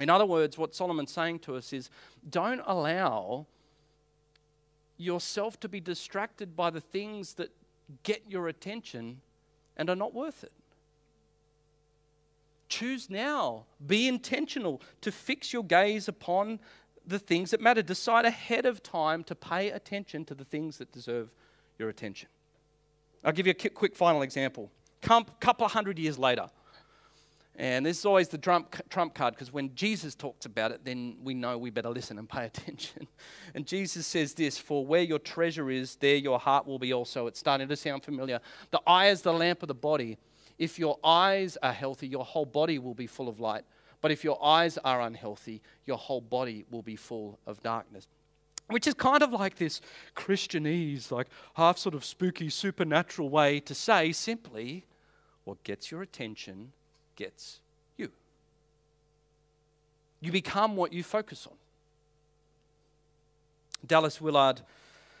In 0.00 0.08
other 0.08 0.26
words, 0.26 0.56
what 0.56 0.74
Solomon's 0.74 1.12
saying 1.12 1.40
to 1.40 1.56
us 1.56 1.72
is 1.72 1.90
don't 2.28 2.62
allow 2.66 3.46
yourself 4.96 5.60
to 5.60 5.68
be 5.68 5.80
distracted 5.80 6.56
by 6.56 6.70
the 6.70 6.80
things 6.80 7.34
that 7.34 7.50
get 8.02 8.22
your 8.28 8.48
attention 8.48 9.20
and 9.76 9.90
are 9.90 9.96
not 9.96 10.14
worth 10.14 10.42
it. 10.42 10.52
Choose 12.68 13.10
now. 13.10 13.64
Be 13.84 14.08
intentional 14.08 14.80
to 15.00 15.10
fix 15.10 15.52
your 15.52 15.64
gaze 15.64 16.08
upon 16.08 16.60
the 17.06 17.18
things 17.18 17.50
that 17.50 17.60
matter. 17.60 17.82
Decide 17.82 18.24
ahead 18.24 18.64
of 18.64 18.82
time 18.82 19.24
to 19.24 19.34
pay 19.34 19.70
attention 19.70 20.24
to 20.26 20.34
the 20.34 20.44
things 20.44 20.78
that 20.78 20.92
deserve 20.92 21.30
your 21.78 21.88
attention. 21.88 22.28
I'll 23.24 23.32
give 23.32 23.46
you 23.46 23.54
a 23.58 23.68
quick 23.68 23.96
final 23.96 24.22
example. 24.22 24.70
A 25.02 25.24
couple 25.40 25.66
hundred 25.68 25.98
years 25.98 26.18
later, 26.18 26.48
And 27.60 27.84
this 27.84 27.98
is 27.98 28.06
always 28.06 28.28
the 28.28 28.38
trump, 28.38 28.74
trump 28.88 29.12
card 29.12 29.34
because 29.34 29.52
when 29.52 29.74
Jesus 29.74 30.14
talks 30.14 30.46
about 30.46 30.70
it, 30.70 30.80
then 30.82 31.18
we 31.22 31.34
know 31.34 31.58
we 31.58 31.68
better 31.68 31.90
listen 31.90 32.18
and 32.18 32.26
pay 32.26 32.46
attention. 32.46 33.06
And 33.54 33.66
Jesus 33.66 34.06
says 34.06 34.32
this 34.32 34.56
For 34.56 34.86
where 34.86 35.02
your 35.02 35.18
treasure 35.18 35.70
is, 35.70 35.96
there 35.96 36.16
your 36.16 36.38
heart 36.38 36.66
will 36.66 36.78
be 36.78 36.94
also. 36.94 37.26
It's 37.26 37.38
starting 37.38 37.68
to 37.68 37.76
sound 37.76 38.02
familiar. 38.02 38.40
The 38.70 38.80
eye 38.86 39.08
is 39.08 39.20
the 39.20 39.34
lamp 39.34 39.62
of 39.62 39.68
the 39.68 39.74
body. 39.74 40.16
If 40.56 40.78
your 40.78 40.98
eyes 41.04 41.58
are 41.62 41.72
healthy, 41.72 42.08
your 42.08 42.24
whole 42.24 42.46
body 42.46 42.78
will 42.78 42.94
be 42.94 43.06
full 43.06 43.28
of 43.28 43.40
light. 43.40 43.64
But 44.00 44.10
if 44.10 44.24
your 44.24 44.42
eyes 44.42 44.78
are 44.78 45.02
unhealthy, 45.02 45.60
your 45.84 45.98
whole 45.98 46.22
body 46.22 46.64
will 46.70 46.80
be 46.80 46.96
full 46.96 47.38
of 47.46 47.62
darkness. 47.62 48.08
Which 48.68 48.86
is 48.86 48.94
kind 48.94 49.22
of 49.22 49.32
like 49.32 49.56
this 49.56 49.82
Christianese, 50.16 51.10
like 51.10 51.26
half 51.56 51.76
sort 51.76 51.94
of 51.94 52.06
spooky, 52.06 52.48
supernatural 52.48 53.28
way 53.28 53.60
to 53.60 53.74
say 53.74 54.12
simply, 54.12 54.86
what 55.44 55.62
gets 55.62 55.90
your 55.90 56.00
attention 56.00 56.72
gets 57.20 57.60
you. 57.98 58.10
You 60.20 60.32
become 60.32 60.74
what 60.74 60.92
you 60.92 61.02
focus 61.02 61.46
on. 61.46 61.52
Dallas 63.86 64.20
Willard 64.20 64.62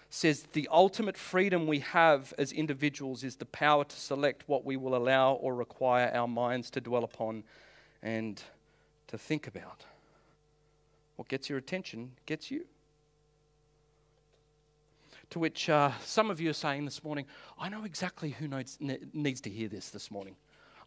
says 0.08 0.44
the 0.54 0.66
ultimate 0.72 1.16
freedom 1.16 1.66
we 1.66 1.80
have 1.80 2.32
as 2.38 2.52
individuals 2.52 3.22
is 3.22 3.36
the 3.36 3.44
power 3.44 3.84
to 3.84 3.96
select 3.96 4.42
what 4.46 4.64
we 4.64 4.76
will 4.76 4.96
allow 4.96 5.34
or 5.34 5.54
require 5.54 6.10
our 6.14 6.26
minds 6.26 6.70
to 6.70 6.80
dwell 6.80 7.04
upon 7.04 7.44
and 8.02 8.42
to 9.06 9.18
think 9.18 9.46
about. 9.46 9.84
What 11.16 11.28
gets 11.28 11.50
your 11.50 11.58
attention 11.58 12.12
gets 12.24 12.50
you. 12.50 12.64
To 15.30 15.38
which 15.38 15.68
uh, 15.68 15.92
some 16.02 16.30
of 16.30 16.40
you 16.40 16.48
are 16.50 16.54
saying 16.54 16.86
this 16.86 17.04
morning, 17.04 17.26
I 17.58 17.68
know 17.68 17.84
exactly 17.84 18.30
who 18.30 18.48
needs, 18.48 18.78
needs 19.12 19.40
to 19.42 19.50
hear 19.50 19.68
this 19.68 19.90
this 19.90 20.10
morning. 20.10 20.34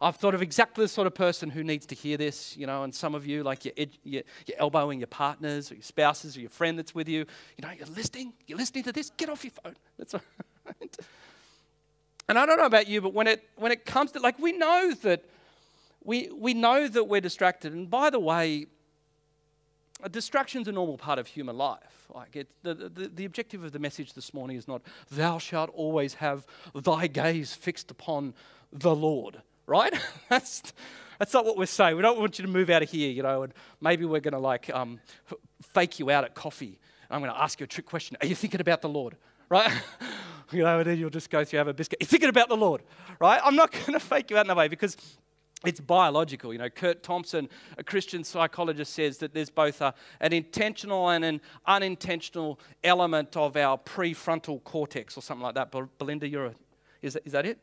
I've 0.04 0.16
thought 0.16 0.34
of 0.34 0.42
exactly 0.42 0.84
the 0.84 0.88
sort 0.88 1.06
of 1.06 1.14
person 1.14 1.48
who 1.48 1.64
needs 1.64 1.86
to 1.86 1.94
hear 1.94 2.18
this, 2.18 2.54
you 2.58 2.66
know, 2.66 2.82
and 2.82 2.94
some 2.94 3.14
of 3.14 3.26
you, 3.26 3.42
like 3.42 3.64
you're, 3.64 3.72
you're, 4.02 4.22
you're, 4.44 4.58
elbowing 4.58 5.00
your 5.00 5.06
partners 5.06 5.72
or 5.72 5.76
your 5.76 5.82
spouses 5.82 6.36
or 6.36 6.40
your 6.40 6.50
friend 6.50 6.78
that's 6.78 6.94
with 6.94 7.08
you, 7.08 7.20
you 7.56 7.62
know, 7.66 7.70
you're 7.70 7.86
listening, 7.86 8.34
you're 8.46 8.58
listening 8.58 8.84
to 8.84 8.92
this, 8.92 9.08
get 9.16 9.30
off 9.30 9.44
your 9.44 9.52
phone. 9.52 9.74
That's 9.98 10.12
all 10.12 10.20
right. 10.66 10.96
And 12.28 12.38
I 12.38 12.44
don't 12.44 12.58
know 12.58 12.66
about 12.66 12.86
you, 12.86 13.00
but 13.00 13.14
when 13.14 13.26
it, 13.26 13.48
when 13.56 13.72
it 13.72 13.86
comes 13.86 14.12
to, 14.12 14.20
like, 14.20 14.38
we 14.38 14.52
know 14.52 14.92
that, 15.04 15.24
we, 16.04 16.28
we 16.36 16.52
know 16.52 16.86
that 16.86 17.04
we're 17.04 17.22
distracted. 17.22 17.72
And 17.72 17.88
by 17.88 18.10
the 18.10 18.20
way, 18.20 18.66
a 20.02 20.10
distraction's 20.10 20.68
a 20.68 20.72
normal 20.72 20.98
part 20.98 21.18
of 21.18 21.28
human 21.28 21.56
life. 21.56 22.08
Like 22.14 22.36
it, 22.36 22.48
the, 22.62 22.74
the, 22.74 23.08
the 23.08 23.24
objective 23.24 23.64
of 23.64 23.72
the 23.72 23.78
message 23.78 24.12
this 24.12 24.34
morning 24.34 24.58
is 24.58 24.68
not, 24.68 24.82
thou 25.10 25.38
shalt 25.38 25.70
always 25.72 26.12
have 26.14 26.46
thy 26.74 27.06
gaze 27.06 27.54
fixed 27.54 27.90
upon 27.90 28.34
the 28.70 28.94
Lord 28.94 29.40
right? 29.66 29.92
that's, 30.28 30.72
that's 31.18 31.32
not 31.32 31.44
what 31.44 31.56
we're 31.56 31.66
saying. 31.66 31.96
We 31.96 32.02
don't 32.02 32.18
want 32.18 32.38
you 32.38 32.44
to 32.44 32.50
move 32.50 32.70
out 32.70 32.82
of 32.82 32.90
here, 32.90 33.10
you 33.10 33.22
know, 33.22 33.42
and 33.42 33.52
maybe 33.80 34.04
we're 34.04 34.20
going 34.20 34.32
to 34.32 34.38
like 34.38 34.70
um, 34.74 35.00
fake 35.72 35.98
you 35.98 36.10
out 36.10 36.24
at 36.24 36.34
coffee. 36.34 36.78
I'm 37.10 37.20
going 37.20 37.32
to 37.32 37.40
ask 37.40 37.60
you 37.60 37.64
a 37.64 37.66
trick 37.66 37.86
question. 37.86 38.16
Are 38.20 38.26
you 38.26 38.34
thinking 38.34 38.60
about 38.60 38.82
the 38.82 38.88
Lord? 38.88 39.16
Right? 39.48 39.70
you 40.52 40.62
know, 40.62 40.78
and 40.78 40.86
then 40.86 40.98
you'll 40.98 41.10
just 41.10 41.30
go 41.30 41.44
through, 41.44 41.58
have 41.58 41.68
a 41.68 41.74
biscuit. 41.74 41.98
You're 42.00 42.08
thinking 42.08 42.28
about 42.28 42.48
the 42.48 42.56
Lord, 42.56 42.82
right? 43.20 43.40
I'm 43.44 43.56
not 43.56 43.72
going 43.86 43.92
to 43.92 44.00
fake 44.00 44.30
you 44.30 44.36
out 44.36 44.42
in 44.42 44.48
that 44.48 44.56
way 44.56 44.68
because 44.68 44.96
it's 45.64 45.80
biological. 45.80 46.52
You 46.52 46.58
know, 46.58 46.70
Curt 46.70 47.02
Thompson, 47.02 47.48
a 47.78 47.84
Christian 47.84 48.24
psychologist, 48.24 48.92
says 48.92 49.18
that 49.18 49.34
there's 49.34 49.50
both 49.50 49.80
a, 49.80 49.94
an 50.20 50.32
intentional 50.32 51.08
and 51.10 51.24
an 51.24 51.40
unintentional 51.66 52.58
element 52.82 53.36
of 53.36 53.56
our 53.56 53.78
prefrontal 53.78 54.62
cortex 54.64 55.16
or 55.16 55.22
something 55.22 55.42
like 55.42 55.54
that. 55.54 55.72
Belinda, 55.98 56.28
you're 56.28 56.46
a, 56.46 56.54
is, 57.02 57.14
that, 57.14 57.22
is 57.26 57.32
that 57.32 57.46
it? 57.46 57.58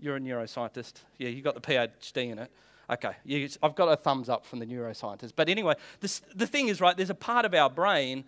You're 0.00 0.16
a 0.16 0.20
neuroscientist. 0.20 0.94
Yeah, 1.18 1.28
you 1.28 1.42
got 1.42 1.54
the 1.54 1.60
PhD 1.60 2.30
in 2.30 2.38
it. 2.38 2.50
Okay, 2.88 3.12
you, 3.24 3.48
I've 3.62 3.74
got 3.76 3.86
a 3.88 3.96
thumbs 3.96 4.28
up 4.28 4.44
from 4.44 4.58
the 4.58 4.66
neuroscientist. 4.66 5.32
But 5.36 5.48
anyway, 5.48 5.74
this, 6.00 6.22
the 6.34 6.46
thing 6.46 6.68
is, 6.68 6.80
right, 6.80 6.96
there's 6.96 7.10
a 7.10 7.14
part 7.14 7.44
of 7.44 7.54
our 7.54 7.70
brain 7.70 8.24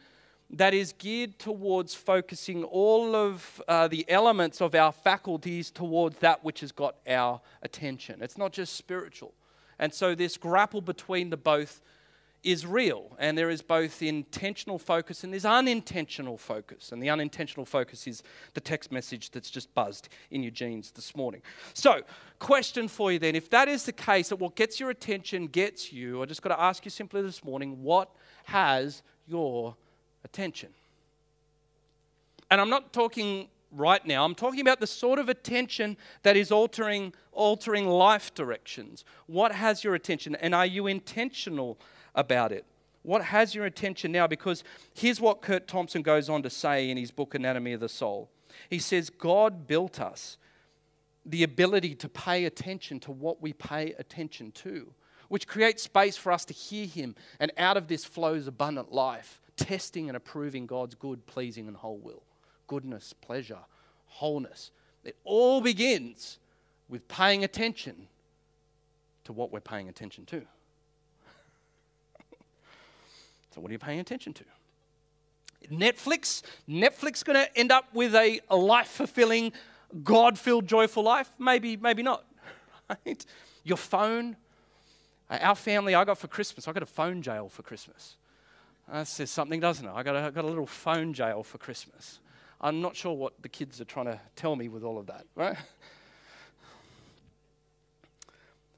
that 0.51 0.75
is 0.75 0.93
geared 0.93 1.39
towards 1.39 1.95
focusing 1.95 2.63
all 2.65 3.17
of 3.17 3.63
uh, 3.67 3.89
the 3.89 4.05
elements 4.09 4.61
of 4.61 4.75
our 4.75 4.93
faculties 4.93 5.71
towards 5.71 6.19
that 6.19 6.45
which 6.45 6.61
has 6.61 6.71
got 6.71 6.97
our 7.09 7.41
attention. 7.63 8.23
It's 8.23 8.39
not 8.39 8.53
just 8.53 8.77
spiritual. 8.77 9.33
And 9.79 9.93
so, 9.93 10.15
this 10.15 10.37
grapple 10.37 10.83
between 10.83 11.31
the 11.31 11.37
both 11.37 11.81
is 12.43 12.67
real. 12.67 13.17
And 13.19 13.37
there 13.39 13.51
is 13.51 13.63
both 13.63 14.03
intentional 14.03 14.79
focus 14.79 15.25
and 15.25 15.33
there's 15.33 15.45
unintentional 15.45 16.37
focus. 16.37 16.93
And 16.93 17.03
the 17.03 17.11
unintentional 17.11 17.65
focus 17.65 18.07
is 18.07 18.23
the 18.55 18.61
text 18.61 18.91
message 18.91 19.31
that's 19.31 19.51
just 19.51 19.73
buzzed 19.75 20.09
in 20.31 20.43
your 20.43 20.51
jeans 20.51 20.91
this 20.91 21.15
morning. 21.15 21.43
So, 21.75 22.03
question 22.39 22.89
for 22.89 23.13
you 23.13 23.19
then 23.19 23.37
if 23.37 23.51
that 23.51 23.69
is 23.69 23.85
the 23.85 23.93
case, 23.93 24.31
that 24.31 24.37
what 24.37 24.57
gets 24.57 24.81
your 24.81 24.91
attention 24.91 25.47
gets 25.47 25.93
you, 25.93 26.23
I 26.23 26.27
just 26.27 26.43
got 26.43 26.55
to 26.55 26.61
ask 26.61 26.85
you 26.85 26.91
simply 26.91 27.23
this 27.23 27.45
morning 27.45 27.83
what 27.83 28.11
has 28.45 29.03
your 29.27 29.77
attention? 30.25 30.71
And 32.51 32.61
I'm 32.61 32.71
not 32.71 32.93
talking 32.93 33.49
right 33.73 34.05
now. 34.07 34.25
I'm 34.25 34.35
talking 34.35 34.61
about 34.61 34.81
the 34.81 34.87
sort 34.87 35.19
of 35.19 35.29
attention 35.29 35.97
that 36.23 36.37
is 36.37 36.53
altering 36.53 37.15
altering 37.33 37.87
life 37.89 38.35
directions. 38.35 39.05
What 39.27 39.53
has 39.53 39.83
your 39.83 39.95
attention 39.95 40.35
and 40.37 40.55
are 40.55 40.67
you 40.67 40.87
intentional 40.87 41.79
about 42.15 42.53
it. 42.53 42.65
What 43.03 43.25
has 43.25 43.55
your 43.55 43.65
attention 43.65 44.13
now? 44.13 44.27
Because 44.27 44.63
here's 44.95 45.21
what 45.21 45.43
Curt 45.43 45.67
Thompson 45.67 46.03
goes 46.03 46.29
on 46.29 46.43
to 46.43 46.51
say 46.51 46.89
in 46.91 46.97
his 46.97 47.11
book, 47.11 47.35
Anatomy 47.35 47.73
of 47.73 47.81
the 47.81 47.89
Soul. 47.89 48.31
He 48.71 48.79
says, 48.79 49.11
God 49.11 49.67
built 49.67 50.01
us 50.01 50.37
the 51.25 51.43
ability 51.43 51.95
to 51.97 52.09
pay 52.09 52.45
attention 52.45 53.01
to 53.01 53.13
what 53.13 53.41
we 53.41 53.53
pay 53.53 53.95
attention 53.99 54.53
to, 54.53 54.93
which 55.29 55.47
creates 55.47 55.83
space 55.83 56.17
for 56.17 56.33
us 56.33 56.45
to 56.45 56.55
hear 56.55 56.87
Him. 56.87 57.15
And 57.41 57.53
out 57.57 57.77
of 57.77 57.89
this 57.89 58.05
flows 58.05 58.47
abundant 58.47 58.93
life, 58.93 59.41
testing 59.57 60.09
and 60.09 60.17
approving 60.17 60.67
God's 60.67 60.95
good, 60.95 61.27
pleasing, 61.27 61.69
and 61.69 61.77
whole 61.77 61.99
will. 61.99 62.23
Goodness, 62.67 63.13
pleasure, 63.13 63.59
wholeness. 64.07 64.71
It 65.05 65.17
all 65.25 65.61
begins 65.61 66.39
with 66.89 67.07
paying 67.09 67.45
attention 67.45 68.09
to 69.25 69.33
what 69.33 69.53
we're 69.53 69.61
paying 69.61 69.89
attention 69.89 70.25
to. 70.27 70.43
So, 73.55 73.61
what 73.61 73.69
are 73.69 73.73
you 73.73 73.79
paying 73.79 74.01
attention 74.01 74.33
to? 74.33 74.45
Netflix, 75.71 76.43
Netflix 76.69 77.25
going 77.25 77.37
to 77.37 77.59
end 77.59 77.71
up 77.71 77.93
with 77.93 78.15
a, 78.15 78.41
life 78.51 78.89
fulfilling, 78.89 79.53
God 80.03 80.39
filled, 80.39 80.67
joyful 80.67 81.03
life? 81.03 81.31
Maybe, 81.39 81.77
maybe 81.77 82.03
not. 82.03 82.25
Right? 83.07 83.25
Your 83.65 83.77
phone. 83.79 84.37
Uh, 85.31 85.39
our 85.41 85.55
family, 85.55 85.95
I 85.95 86.05
got 86.05 86.19
for 86.19 86.29
Christmas, 86.29 86.67
I 86.69 86.73
got 86.73 86.83
a 86.83 86.87
phone 86.87 87.23
jail 87.23 87.49
for 87.49 87.63
Christmas. 87.63 88.17
That 88.91 89.07
says 89.07 89.31
something, 89.31 89.61
doesn't 89.61 89.87
it? 89.87 89.93
I 89.95 90.03
got 90.03 90.17
a, 90.17 90.21
I 90.21 90.31
got 90.31 90.45
a 90.45 90.49
little 90.49 90.67
phone 90.67 91.15
jail 91.15 91.43
for 91.43 91.59
Christmas. 91.59 92.19
I'm 92.63 92.81
not 92.81 92.95
sure 92.95 93.13
what 93.15 93.35
the 93.43 93.49
kids 93.49 93.81
are 93.81 93.85
trying 93.85 94.07
to 94.07 94.21
tell 94.37 94.55
me 94.55 94.69
with 94.69 94.85
all 94.85 94.99
of 94.99 95.07
that, 95.07 95.27
right? 95.35 95.57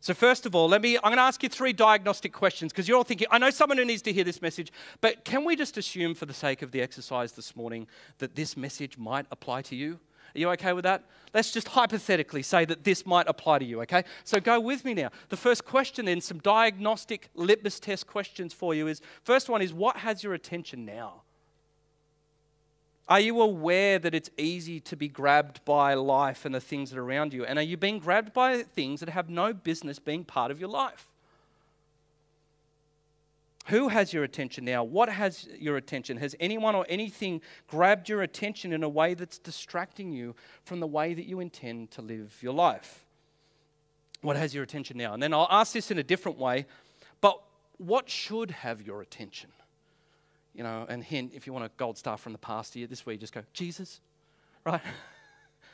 So, 0.01 0.13
first 0.13 0.45
of 0.45 0.55
all, 0.55 0.69
let 0.69 0.83
me, 0.83 0.97
I'm 0.97 1.05
going 1.05 1.17
to 1.17 1.23
ask 1.23 1.43
you 1.43 1.49
three 1.49 1.73
diagnostic 1.73 2.33
questions 2.33 2.73
because 2.73 2.87
you're 2.87 2.99
all 2.99 3.05
thinking, 3.05 3.27
I 3.31 3.39
know 3.39 3.49
someone 3.49 3.79
who 3.79 3.87
needs 3.87 4.03
to 4.03 4.13
hear 4.13 4.23
this 4.25 4.43
message, 4.43 4.71
but 5.01 5.25
can 5.25 5.47
we 5.47 5.57
just 5.57 5.79
assume, 5.79 6.15
for 6.15 6.27
the 6.27 6.35
sake 6.35 6.61
of 6.61 6.73
the 6.73 6.83
exercise 6.83 7.33
this 7.33 7.57
morning, 7.57 7.87
that 8.19 8.35
this 8.35 8.55
message 8.55 8.99
might 8.99 9.25
apply 9.31 9.63
to 9.63 9.75
you? 9.75 9.99
Are 10.35 10.39
you 10.39 10.51
okay 10.51 10.75
with 10.75 10.85
that? 10.85 11.05
Let's 11.33 11.53
just 11.53 11.69
hypothetically 11.69 12.43
say 12.43 12.67
that 12.67 12.85
this 12.85 13.07
might 13.07 13.27
apply 13.29 13.61
to 13.61 13.65
you, 13.65 13.81
okay? 13.83 14.05
So 14.25 14.41
go 14.41 14.61
with 14.61 14.85
me 14.85 14.93
now. 14.93 15.09
The 15.31 15.39
first 15.39 15.65
question, 15.65 16.05
then, 16.05 16.21
some 16.21 16.39
diagnostic 16.39 17.31
litmus 17.35 17.81
test 17.81 18.07
questions 18.07 18.53
for 18.53 18.75
you 18.75 18.89
is 18.89 19.01
first 19.23 19.49
one 19.49 19.63
is 19.63 19.73
what 19.73 19.97
has 19.97 20.23
your 20.23 20.35
attention 20.35 20.85
now? 20.85 21.23
Are 23.07 23.21
you 23.21 23.41
aware 23.43 23.99
that 23.99 24.15
it's 24.15 24.31
easy 24.39 24.81
to 24.81 24.97
be 24.97 25.09
grabbed 25.09 25.65
by 25.65 25.95
life 25.95 26.47
and 26.47 26.55
the 26.55 26.61
things 26.61 26.91
that 26.91 26.99
are 26.99 27.05
around 27.05 27.35
you? 27.35 27.45
And 27.45 27.59
are 27.59 27.63
you 27.63 27.77
being 27.77 27.99
grabbed 27.99 28.33
by 28.33 28.63
things 28.63 29.01
that 29.01 29.11
have 29.11 29.29
no 29.29 29.53
business 29.53 29.99
being 29.99 30.25
part 30.25 30.51
of 30.51 30.59
your 30.59 30.71
life? 30.71 31.07
Who 33.67 33.89
has 33.89 34.13
your 34.13 34.25
attention 34.25 34.65
now? 34.65 34.85
What 34.85 35.09
has 35.09 35.49
your 35.59 35.77
attention? 35.77 36.19
Has 36.19 36.35
anyone 36.39 36.75
or 36.75 36.85
anything 36.89 37.41
grabbed 37.67 38.09
your 38.09 38.23
attention 38.23 38.73
in 38.73 38.83
a 38.83 38.89
way 38.89 39.15
that's 39.15 39.39
distracting 39.39 40.13
you 40.13 40.35
from 40.65 40.81
the 40.81 40.87
way 40.87 41.15
that 41.15 41.25
you 41.27 41.41
intend 41.41 41.91
to 41.93 42.03
live 42.03 42.37
your 42.43 42.53
life? 42.53 43.05
What 44.21 44.37
has 44.37 44.55
your 44.55 44.65
attention 44.65 44.97
now? 44.97 45.15
And 45.15 45.23
then 45.23 45.33
I'll 45.33 45.49
ask 45.51 45.73
this 45.73 45.91
in 45.91 45.99
a 45.99 46.03
different 46.03 46.39
way, 46.39 46.67
but 47.21 47.43
what 47.79 48.09
should 48.09 48.51
have 48.51 48.83
your 48.83 49.03
attention? 49.03 49.51
You 50.55 50.63
know, 50.63 50.87
and 50.89 51.03
hint, 51.03 51.33
if 51.35 51.47
you 51.47 51.53
want 51.53 51.65
a 51.65 51.71
gold 51.77 51.99
star 51.99 52.17
from 52.17 52.33
the 52.33 52.39
past 52.39 52.77
year, 52.77 52.87
this 52.87 53.05
way 53.05 53.15
you 53.15 53.19
just 53.19 53.33
go, 53.33 53.43
Jesus, 53.53 54.01
right? 54.65 54.81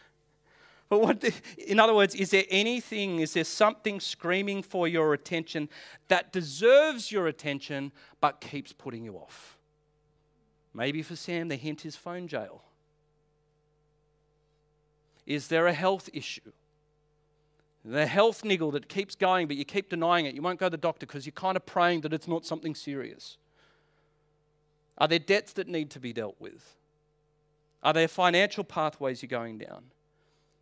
but 0.89 1.01
what, 1.01 1.21
the, 1.21 1.33
in 1.59 1.79
other 1.79 1.95
words, 1.95 2.15
is 2.15 2.31
there 2.31 2.45
anything, 2.49 3.21
is 3.21 3.35
there 3.35 3.45
something 3.45 4.01
screaming 4.01 4.63
for 4.63 4.89
your 4.89 5.13
attention 5.13 5.69
that 6.09 6.33
deserves 6.33 7.13
your 7.13 7.27
attention 7.27 7.93
but 8.21 8.41
keeps 8.41 8.73
putting 8.73 9.05
you 9.05 9.17
off? 9.17 9.59
Maybe 10.73 11.03
for 11.03 11.17
Sam, 11.17 11.49
the 11.49 11.57
hint 11.57 11.85
is 11.85 11.97
phone 11.97 12.27
jail. 12.27 12.63
Is 15.27 15.49
there 15.49 15.67
a 15.67 15.73
health 15.73 16.09
issue? 16.13 16.53
The 17.85 18.07
health 18.07 18.45
niggle 18.45 18.71
that 18.73 18.89
keeps 18.89 19.15
going, 19.15 19.47
but 19.47 19.57
you 19.57 19.65
keep 19.65 19.89
denying 19.89 20.27
it. 20.27 20.35
You 20.35 20.43
won't 20.43 20.59
go 20.59 20.67
to 20.67 20.71
the 20.71 20.77
doctor 20.77 21.07
because 21.07 21.27
you're 21.27 21.33
kind 21.33 21.57
of 21.57 21.65
praying 21.67 22.03
that 22.03 22.13
it's 22.13 22.29
not 22.29 22.45
something 22.45 22.75
serious. 22.75 23.37
Are 25.00 25.09
there 25.09 25.19
debts 25.19 25.54
that 25.54 25.66
need 25.66 25.90
to 25.90 26.00
be 26.00 26.12
dealt 26.12 26.37
with? 26.38 26.76
Are 27.83 27.95
there 27.95 28.09
financial 28.09 28.62
pathways 28.62 29.23
you're 29.23 29.28
going 29.28 29.59
down? 29.59 29.85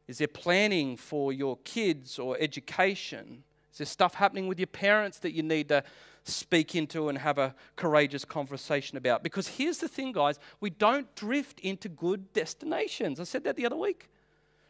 Is 0.06 0.18
there 0.18 0.28
planning 0.28 0.96
for 0.96 1.32
your 1.32 1.58
kids 1.64 2.18
or 2.18 2.36
education? 2.38 3.42
Is 3.72 3.78
there 3.78 3.86
stuff 3.86 4.14
happening 4.14 4.46
with 4.46 4.58
your 4.58 4.68
parents 4.68 5.18
that 5.18 5.32
you 5.32 5.42
need 5.42 5.68
to 5.68 5.82
speak 6.24 6.74
into 6.74 7.08
and 7.08 7.18
have 7.18 7.38
a 7.38 7.54
courageous 7.76 8.24
conversation 8.24 8.96
about? 8.96 9.22
Because 9.22 9.48
here's 9.48 9.78
the 9.78 9.88
thing, 9.88 10.12
guys 10.12 10.38
we 10.60 10.70
don't 10.70 11.12
drift 11.16 11.60
into 11.60 11.88
good 11.88 12.32
destinations. 12.32 13.18
I 13.18 13.24
said 13.24 13.44
that 13.44 13.56
the 13.56 13.66
other 13.66 13.76
week. 13.76 14.08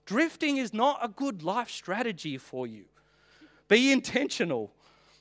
Drifting 0.06 0.56
is 0.56 0.72
not 0.72 0.98
a 1.02 1.08
good 1.08 1.42
life 1.42 1.68
strategy 1.68 2.38
for 2.38 2.66
you. 2.66 2.87
Be 3.68 3.92
intentional. 3.92 4.72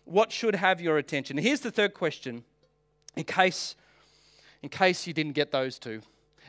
What 0.05 0.31
should 0.31 0.55
have 0.55 0.79
your 0.79 0.97
attention? 0.97 1.37
Here's 1.37 1.59
the 1.59 1.71
third 1.71 1.93
question, 1.93 2.45
in 3.17 3.25
case, 3.25 3.75
in 4.67 4.69
case 4.69 5.07
you 5.07 5.13
didn't 5.13 5.31
get 5.31 5.49
those 5.49 5.79
two. 5.79 6.01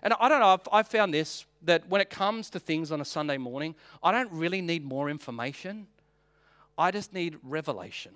And 0.03 0.13
I 0.19 0.29
don't 0.29 0.41
know, 0.41 0.59
I've, 0.73 0.89
found 0.89 1.15
this 1.15 1.47
that 1.63 1.89
when 1.89 2.01
it 2.01 2.11
comes 2.11 2.51
to 2.51 2.59
things 2.59 2.91
on 2.91 3.01
a 3.01 3.05
Sunday 3.05 3.39
morning, 3.39 3.77
I 4.03 4.11
don't 4.11 4.33
really 4.33 4.61
need 4.61 4.85
more 4.85 5.09
information. 5.09 5.87
I 6.77 6.91
just 6.91 7.15
need 7.15 7.39
revelation. 7.45 8.11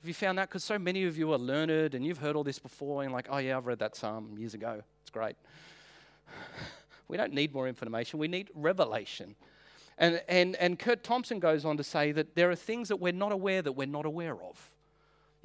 Have 0.00 0.08
you 0.08 0.14
found 0.14 0.38
that? 0.38 0.48
Because 0.48 0.64
so 0.64 0.78
many 0.78 1.04
of 1.04 1.18
you 1.18 1.34
are 1.34 1.38
learned 1.38 1.94
and 1.94 2.02
you've 2.02 2.16
heard 2.16 2.34
all 2.34 2.44
this 2.44 2.58
before, 2.58 3.02
and 3.02 3.12
like, 3.12 3.26
oh 3.28 3.36
yeah, 3.36 3.58
I've 3.58 3.66
read 3.66 3.78
that 3.80 3.94
psalm 3.94 4.38
years 4.38 4.54
ago. 4.54 4.82
It's 5.02 5.10
great. 5.10 5.36
We 7.08 7.16
don't 7.16 7.32
need 7.32 7.54
more 7.54 7.68
information, 7.68 8.18
we 8.18 8.26
need 8.26 8.50
revelation. 8.52 9.36
And, 9.96 10.20
and, 10.26 10.56
and 10.56 10.76
Curt 10.76 11.04
Thompson 11.04 11.38
goes 11.38 11.64
on 11.64 11.76
to 11.76 11.84
say 11.84 12.10
that 12.10 12.34
there 12.34 12.50
are 12.50 12.56
things 12.56 12.88
that 12.88 12.96
we're 12.96 13.12
not 13.12 13.30
aware 13.30 13.62
that 13.62 13.72
we're 13.72 13.86
not 13.86 14.06
aware 14.06 14.34
of. 14.34 14.72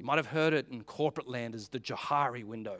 You 0.00 0.04
might 0.04 0.16
have 0.16 0.26
heard 0.26 0.54
it 0.54 0.66
in 0.72 0.82
corporate 0.82 1.28
land 1.28 1.54
as 1.54 1.68
the 1.68 1.78
Johari 1.78 2.42
window. 2.42 2.78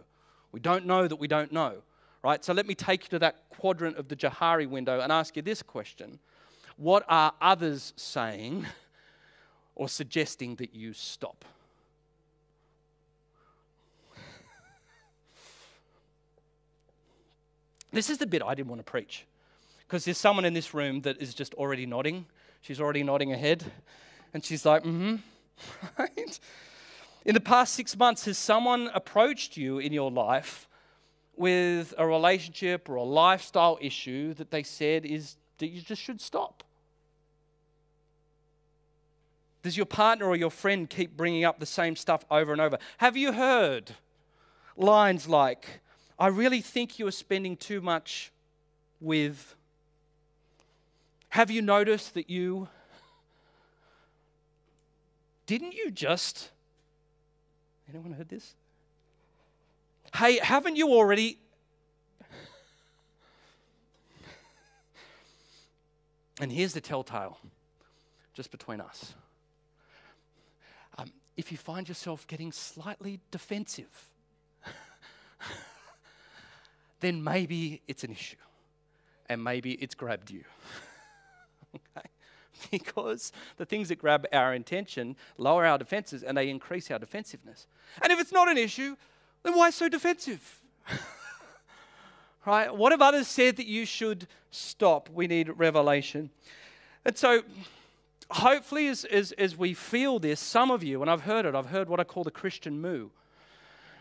We 0.52 0.60
don't 0.60 0.86
know 0.86 1.08
that 1.08 1.16
we 1.16 1.26
don't 1.26 1.50
know, 1.50 1.76
right? 2.22 2.44
So 2.44 2.52
let 2.52 2.66
me 2.66 2.74
take 2.74 3.04
you 3.04 3.08
to 3.10 3.18
that 3.20 3.48
quadrant 3.48 3.96
of 3.96 4.08
the 4.08 4.16
Johari 4.16 4.68
window 4.68 5.00
and 5.00 5.10
ask 5.10 5.34
you 5.36 5.42
this 5.42 5.62
question 5.62 6.18
What 6.76 7.04
are 7.08 7.32
others 7.40 7.92
saying 7.96 8.66
or 9.74 9.88
suggesting 9.88 10.56
that 10.56 10.74
you 10.74 10.92
stop? 10.92 11.44
This 17.92 18.08
is 18.08 18.16
the 18.18 18.26
bit 18.26 18.42
I 18.42 18.54
didn't 18.54 18.68
want 18.68 18.78
to 18.78 18.90
preach 18.90 19.26
because 19.92 20.06
there's 20.06 20.16
someone 20.16 20.46
in 20.46 20.54
this 20.54 20.72
room 20.72 21.02
that 21.02 21.20
is 21.20 21.34
just 21.34 21.52
already 21.54 21.84
nodding. 21.84 22.24
She's 22.62 22.80
already 22.80 23.02
nodding 23.02 23.32
ahead. 23.32 23.62
And 24.32 24.42
she's 24.42 24.64
like, 24.64 24.84
mm 24.84 24.98
hmm. 24.98 25.16
Right? 25.98 26.40
In 27.24 27.34
the 27.34 27.40
past 27.40 27.74
six 27.74 27.96
months, 27.96 28.24
has 28.24 28.36
someone 28.36 28.90
approached 28.94 29.56
you 29.56 29.78
in 29.78 29.92
your 29.92 30.10
life 30.10 30.68
with 31.36 31.94
a 31.96 32.06
relationship 32.06 32.88
or 32.88 32.96
a 32.96 33.02
lifestyle 33.02 33.78
issue 33.80 34.34
that 34.34 34.50
they 34.50 34.62
said 34.62 35.06
is 35.06 35.36
that 35.58 35.68
you 35.68 35.80
just 35.80 36.02
should 36.02 36.20
stop? 36.20 36.64
Does 39.62 39.76
your 39.76 39.86
partner 39.86 40.26
or 40.26 40.34
your 40.34 40.50
friend 40.50 40.90
keep 40.90 41.16
bringing 41.16 41.44
up 41.44 41.60
the 41.60 41.66
same 41.66 41.94
stuff 41.94 42.24
over 42.30 42.52
and 42.52 42.60
over? 42.60 42.78
Have 42.98 43.16
you 43.16 43.32
heard 43.32 43.92
lines 44.76 45.28
like, 45.28 45.80
I 46.18 46.28
really 46.28 46.60
think 46.60 46.98
you 46.98 47.06
are 47.06 47.12
spending 47.12 47.56
too 47.56 47.80
much 47.80 48.32
with. 49.00 49.54
Have 51.30 51.50
you 51.50 51.62
noticed 51.62 52.14
that 52.14 52.28
you. 52.28 52.68
Didn't 55.46 55.74
you 55.74 55.90
just. 55.90 56.50
Anyone 57.92 58.12
heard 58.12 58.28
this? 58.28 58.54
Hey, 60.14 60.38
haven't 60.38 60.76
you 60.76 60.88
already. 60.88 61.38
And 66.40 66.50
here's 66.50 66.72
the 66.72 66.80
telltale, 66.80 67.38
just 68.34 68.50
between 68.50 68.80
us. 68.80 69.14
Um, 70.96 71.12
if 71.36 71.52
you 71.52 71.58
find 71.58 71.86
yourself 71.86 72.26
getting 72.26 72.50
slightly 72.50 73.20
defensive, 73.30 74.10
then 77.00 77.22
maybe 77.22 77.82
it's 77.86 78.04
an 78.04 78.10
issue 78.10 78.36
and 79.28 79.44
maybe 79.44 79.72
it's 79.72 79.94
grabbed 79.94 80.30
you. 80.30 80.44
Because 82.70 83.32
the 83.56 83.66
things 83.66 83.88
that 83.88 83.96
grab 83.96 84.26
our 84.32 84.54
intention 84.54 85.16
lower 85.38 85.66
our 85.66 85.78
defenses 85.78 86.22
and 86.22 86.36
they 86.36 86.48
increase 86.48 86.90
our 86.90 86.98
defensiveness. 86.98 87.66
And 88.02 88.12
if 88.12 88.20
it's 88.20 88.32
not 88.32 88.48
an 88.48 88.58
issue, 88.58 88.96
then 89.42 89.56
why 89.56 89.70
so 89.70 89.88
defensive? 89.88 90.60
right? 92.46 92.74
What 92.74 92.92
have 92.92 93.02
others 93.02 93.26
said 93.26 93.56
that 93.56 93.66
you 93.66 93.84
should 93.84 94.26
stop? 94.50 95.08
We 95.08 95.26
need 95.26 95.48
revelation. 95.56 96.30
And 97.04 97.16
so, 97.16 97.42
hopefully, 98.30 98.88
as, 98.88 99.04
as, 99.04 99.32
as 99.32 99.56
we 99.56 99.74
feel 99.74 100.18
this, 100.18 100.38
some 100.38 100.70
of 100.70 100.84
you, 100.84 101.02
and 101.02 101.10
I've 101.10 101.22
heard 101.22 101.46
it, 101.46 101.54
I've 101.54 101.66
heard 101.66 101.88
what 101.88 102.00
I 102.00 102.04
call 102.04 102.22
the 102.22 102.30
Christian 102.30 102.80
moo, 102.80 103.08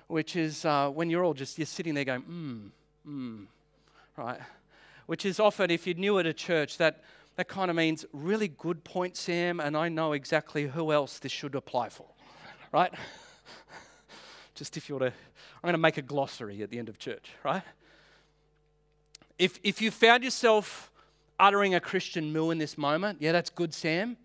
which 0.07 0.35
is 0.35 0.65
uh, 0.65 0.89
when 0.89 1.09
you're 1.09 1.23
all 1.23 1.33
just, 1.33 1.57
you're 1.57 1.65
sitting 1.65 1.93
there 1.93 2.05
going, 2.05 2.21
hmm 2.21 2.67
Mm, 3.07 3.45
right? 4.15 4.39
Which 5.07 5.25
is 5.25 5.39
often, 5.39 5.71
if 5.71 5.87
you're 5.87 5.95
new 5.95 6.19
at 6.19 6.25
a 6.25 6.33
church, 6.33 6.77
that, 6.77 7.03
that 7.35 7.47
kind 7.47 7.69
of 7.69 7.77
means 7.77 8.05
really 8.13 8.47
good 8.47 8.83
point, 8.83 9.15
Sam, 9.15 9.59
and 9.59 9.75
I 9.77 9.89
know 9.89 10.13
exactly 10.13 10.67
who 10.67 10.91
else 10.91 11.19
this 11.19 11.31
should 11.31 11.55
apply 11.55 11.89
for, 11.89 12.05
right? 12.71 12.93
Just 14.55 14.77
if 14.77 14.89
you 14.89 14.95
were 14.95 14.99
to, 14.99 15.05
I'm 15.07 15.61
going 15.63 15.73
to 15.73 15.79
make 15.79 15.97
a 15.97 16.01
glossary 16.01 16.61
at 16.61 16.69
the 16.69 16.77
end 16.77 16.89
of 16.89 16.99
church, 16.99 17.31
right? 17.43 17.63
If, 19.39 19.59
if 19.63 19.81
you 19.81 19.91
found 19.91 20.23
yourself 20.23 20.91
uttering 21.39 21.73
a 21.73 21.79
Christian 21.79 22.31
moo 22.31 22.51
in 22.51 22.57
this 22.57 22.77
moment, 22.77 23.21
yeah, 23.21 23.31
that's 23.31 23.49
good, 23.49 23.73
Sam. 23.73 24.17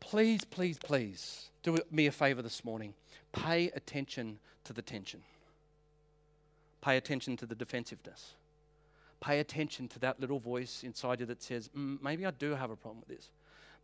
Please, 0.00 0.44
please, 0.44 0.78
please 0.78 1.50
do 1.62 1.78
me 1.90 2.06
a 2.06 2.12
favor 2.12 2.42
this 2.42 2.64
morning. 2.64 2.94
Pay 3.32 3.70
attention 3.70 4.38
to 4.64 4.72
the 4.72 4.82
tension. 4.82 5.22
Pay 6.80 6.96
attention 6.96 7.36
to 7.38 7.46
the 7.46 7.54
defensiveness. 7.54 8.34
Pay 9.20 9.40
attention 9.40 9.88
to 9.88 9.98
that 10.00 10.20
little 10.20 10.38
voice 10.38 10.84
inside 10.84 11.20
you 11.20 11.26
that 11.26 11.42
says, 11.42 11.70
mm, 11.76 12.00
maybe 12.02 12.24
I 12.24 12.30
do 12.30 12.54
have 12.54 12.70
a 12.70 12.76
problem 12.76 13.04
with 13.06 13.16
this. 13.16 13.30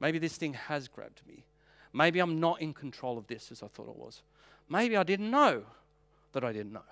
Maybe 0.01 0.19
this 0.19 0.37
thing 0.37 0.55
has 0.55 0.89
grabbed 0.89 1.23
me. 1.27 1.45
Maybe 1.93 2.21
I'm 2.21 2.41
not 2.41 2.61
in 2.61 2.73
control 2.73 3.19
of 3.19 3.27
this 3.27 3.51
as 3.53 3.63
I 3.63 3.69
thought 3.69 3.89
I 3.89 3.99
was. 3.99 4.23
Maybe 4.69 4.97
I 4.97 5.03
didn't 5.03 5.31
know 5.31 5.63
that 6.33 6.45
I 6.45 6.53
didn't 6.53 6.73
know. 6.73 6.83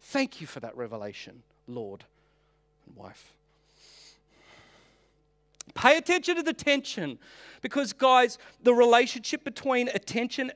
Thank 0.00 0.40
you 0.40 0.46
for 0.46 0.60
that 0.60 0.76
revelation, 0.76 1.42
Lord 1.66 2.04
and 2.86 2.96
wife. 2.96 3.32
Pay 5.74 5.96
attention 5.96 6.36
to 6.36 6.42
the 6.42 6.52
tension 6.52 7.18
because, 7.62 7.92
guys, 7.92 8.38
the 8.62 8.74
relationship 8.74 9.44
between 9.44 9.88
attention 9.88 10.52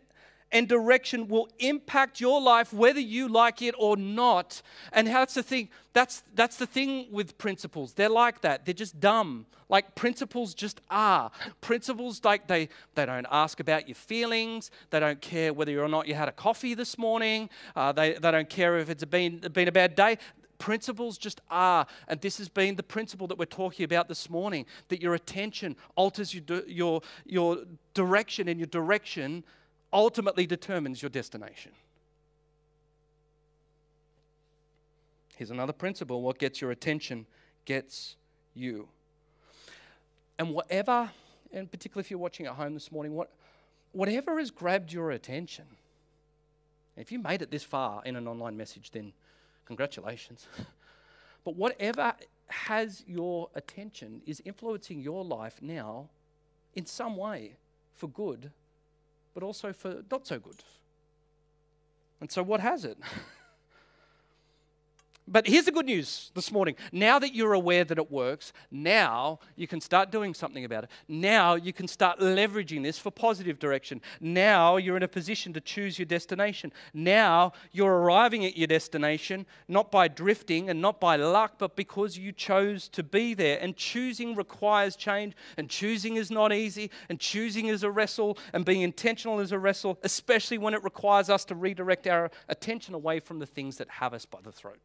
and 0.52 0.68
direction 0.68 1.28
will 1.28 1.48
impact 1.58 2.20
your 2.20 2.40
life 2.40 2.72
whether 2.72 3.00
you 3.00 3.28
like 3.28 3.62
it 3.62 3.74
or 3.78 3.96
not. 3.96 4.62
And 4.92 5.06
that's 5.06 5.34
the 5.34 5.42
thing. 5.42 5.68
That's 5.92 6.22
that's 6.34 6.56
the 6.56 6.66
thing 6.66 7.06
with 7.10 7.38
principles. 7.38 7.92
They're 7.92 8.08
like 8.08 8.40
that. 8.42 8.64
They're 8.64 8.74
just 8.74 9.00
dumb. 9.00 9.46
Like 9.68 9.94
principles 9.94 10.54
just 10.54 10.80
are. 10.90 11.30
Principles 11.60 12.24
like 12.24 12.46
they 12.46 12.68
they 12.94 13.04
don't 13.06 13.26
ask 13.30 13.60
about 13.60 13.88
your 13.88 13.94
feelings. 13.94 14.70
They 14.90 15.00
don't 15.00 15.20
care 15.20 15.52
whether 15.52 15.82
or 15.82 15.88
not 15.88 16.08
you 16.08 16.14
had 16.14 16.28
a 16.28 16.32
coffee 16.32 16.74
this 16.74 16.96
morning. 16.96 17.50
Uh, 17.76 17.92
they 17.92 18.14
they 18.14 18.30
don't 18.30 18.48
care 18.48 18.78
if 18.78 18.88
it's 18.88 19.04
been 19.04 19.40
been 19.52 19.68
a 19.68 19.72
bad 19.72 19.94
day. 19.94 20.18
Principles 20.58 21.18
just 21.18 21.40
are. 21.50 21.86
And 22.08 22.20
this 22.20 22.38
has 22.38 22.48
been 22.48 22.74
the 22.74 22.82
principle 22.82 23.28
that 23.28 23.38
we're 23.38 23.44
talking 23.44 23.84
about 23.84 24.08
this 24.08 24.28
morning 24.28 24.66
that 24.88 25.00
your 25.00 25.14
attention 25.14 25.76
alters 25.94 26.34
your, 26.34 26.62
your, 26.66 27.00
your 27.24 27.58
direction, 27.94 28.48
and 28.48 28.58
your 28.58 28.66
direction 28.66 29.44
ultimately 29.92 30.46
determines 30.46 31.02
your 31.02 31.08
destination. 31.08 31.72
Here's 35.36 35.50
another 35.50 35.72
principle 35.72 36.22
what 36.22 36.38
gets 36.38 36.60
your 36.60 36.70
attention 36.70 37.26
gets 37.64 38.16
you. 38.54 38.88
And 40.38 40.50
whatever, 40.50 41.10
and 41.52 41.70
particularly 41.70 42.04
if 42.04 42.10
you're 42.10 42.18
watching 42.18 42.46
at 42.46 42.54
home 42.54 42.74
this 42.74 42.90
morning, 42.90 43.14
what, 43.14 43.30
whatever 43.92 44.38
has 44.38 44.50
grabbed 44.50 44.92
your 44.92 45.12
attention, 45.12 45.64
if 46.96 47.12
you 47.12 47.18
made 47.20 47.42
it 47.42 47.50
this 47.50 47.62
far 47.62 48.02
in 48.04 48.16
an 48.16 48.26
online 48.26 48.56
message, 48.56 48.90
then 48.90 49.12
congratulations. 49.64 50.46
but 51.44 51.54
whatever 51.54 52.14
has 52.48 53.04
your 53.06 53.48
attention 53.54 54.22
is 54.26 54.42
influencing 54.44 55.00
your 55.00 55.24
life 55.24 55.62
now 55.62 56.08
in 56.74 56.86
some 56.86 57.16
way 57.16 57.54
for 57.94 58.08
good 58.08 58.50
but 59.38 59.46
also 59.46 59.72
for 59.72 60.02
not 60.10 60.26
so 60.26 60.36
good. 60.40 60.64
And 62.20 62.28
so, 62.28 62.42
what 62.42 62.58
has 62.58 62.84
it? 62.84 62.98
But 65.30 65.46
here's 65.46 65.66
the 65.66 65.72
good 65.72 65.84
news 65.84 66.30
this 66.34 66.50
morning. 66.50 66.74
Now 66.90 67.18
that 67.18 67.34
you're 67.34 67.52
aware 67.52 67.84
that 67.84 67.98
it 67.98 68.10
works, 68.10 68.54
now 68.70 69.40
you 69.56 69.66
can 69.66 69.78
start 69.78 70.10
doing 70.10 70.32
something 70.32 70.64
about 70.64 70.84
it. 70.84 70.90
Now 71.06 71.54
you 71.54 71.74
can 71.74 71.86
start 71.86 72.18
leveraging 72.18 72.82
this 72.82 72.98
for 72.98 73.10
positive 73.10 73.58
direction. 73.58 74.00
Now 74.22 74.78
you're 74.78 74.96
in 74.96 75.02
a 75.02 75.08
position 75.08 75.52
to 75.52 75.60
choose 75.60 75.98
your 75.98 76.06
destination. 76.06 76.72
Now 76.94 77.52
you're 77.72 77.92
arriving 77.92 78.46
at 78.46 78.56
your 78.56 78.68
destination 78.68 79.44
not 79.68 79.90
by 79.90 80.08
drifting 80.08 80.70
and 80.70 80.80
not 80.80 80.98
by 80.98 81.16
luck, 81.16 81.56
but 81.58 81.76
because 81.76 82.16
you 82.16 82.32
chose 82.32 82.88
to 82.88 83.02
be 83.02 83.34
there. 83.34 83.58
And 83.60 83.76
choosing 83.76 84.34
requires 84.34 84.96
change, 84.96 85.34
and 85.58 85.68
choosing 85.68 86.16
is 86.16 86.30
not 86.30 86.54
easy, 86.54 86.90
and 87.10 87.20
choosing 87.20 87.66
is 87.66 87.82
a 87.82 87.90
wrestle, 87.90 88.38
and 88.54 88.64
being 88.64 88.80
intentional 88.80 89.40
is 89.40 89.52
a 89.52 89.58
wrestle, 89.58 89.98
especially 90.04 90.56
when 90.56 90.72
it 90.72 90.82
requires 90.82 91.28
us 91.28 91.44
to 91.46 91.54
redirect 91.54 92.06
our 92.06 92.30
attention 92.48 92.94
away 92.94 93.20
from 93.20 93.38
the 93.40 93.46
things 93.46 93.76
that 93.76 93.90
have 93.90 94.14
us 94.14 94.24
by 94.24 94.38
the 94.42 94.52
throat. 94.52 94.78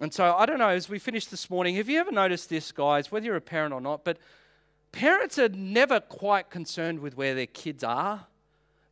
And 0.00 0.12
so 0.12 0.34
I 0.34 0.46
don't 0.46 0.58
know, 0.58 0.70
as 0.70 0.88
we 0.88 0.98
finish 0.98 1.26
this 1.26 1.50
morning, 1.50 1.76
have 1.76 1.88
you 1.88 2.00
ever 2.00 2.10
noticed 2.10 2.48
this, 2.48 2.72
guys, 2.72 3.12
whether 3.12 3.26
you're 3.26 3.36
a 3.36 3.40
parent 3.40 3.74
or 3.74 3.82
not, 3.82 4.02
but 4.02 4.16
parents 4.92 5.38
are 5.38 5.50
never 5.50 6.00
quite 6.00 6.48
concerned 6.48 7.00
with 7.00 7.16
where 7.16 7.34
their 7.34 7.46
kids 7.46 7.84
are. 7.84 8.26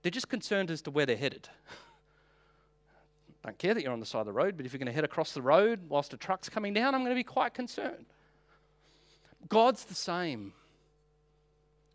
They're 0.02 0.10
just 0.10 0.28
concerned 0.28 0.70
as 0.70 0.82
to 0.82 0.90
where 0.90 1.06
they're 1.06 1.16
headed. 1.16 1.48
Don't 3.42 3.56
care 3.58 3.72
that 3.72 3.82
you're 3.82 3.92
on 3.92 4.00
the 4.00 4.06
side 4.06 4.20
of 4.20 4.26
the 4.26 4.32
road, 4.32 4.56
but 4.56 4.66
if 4.66 4.72
you're 4.72 4.78
going 4.78 4.86
to 4.86 4.92
head 4.92 5.04
across 5.04 5.32
the 5.32 5.42
road 5.42 5.80
whilst 5.88 6.12
a 6.12 6.18
truck's 6.18 6.50
coming 6.50 6.74
down, 6.74 6.94
I'm 6.94 7.00
going 7.00 7.10
to 7.10 7.18
be 7.18 7.24
quite 7.24 7.54
concerned. 7.54 8.04
God's 9.48 9.84
the 9.84 9.94
same 9.94 10.52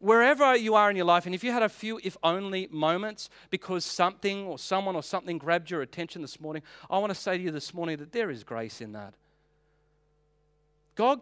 wherever 0.04 0.54
you 0.54 0.76
are 0.76 0.90
in 0.90 0.98
your 0.98 1.06
life, 1.06 1.26
and 1.26 1.34
if 1.34 1.46
you 1.46 1.52
had 1.54 1.64
a 1.64 1.70
few 1.70 1.98
if 2.04 2.18
only 2.24 2.68
moments 2.70 3.30
because 3.50 3.86
something 3.86 4.46
or 4.46 4.60
someone 4.60 4.98
or 4.98 5.02
something 5.02 5.38
grabbed 5.38 5.72
your 5.72 5.82
attention 5.82 6.22
this 6.22 6.42
morning, 6.42 6.62
I 6.90 6.98
want 7.00 7.12
to 7.12 7.20
say 7.20 7.38
to 7.38 7.44
you 7.44 7.52
this 7.52 7.74
morning 7.74 7.98
that 7.98 8.12
there 8.12 8.30
is 8.30 8.44
grace 8.44 8.82
in 8.82 8.92
that. 8.92 9.14
God, 10.96 11.22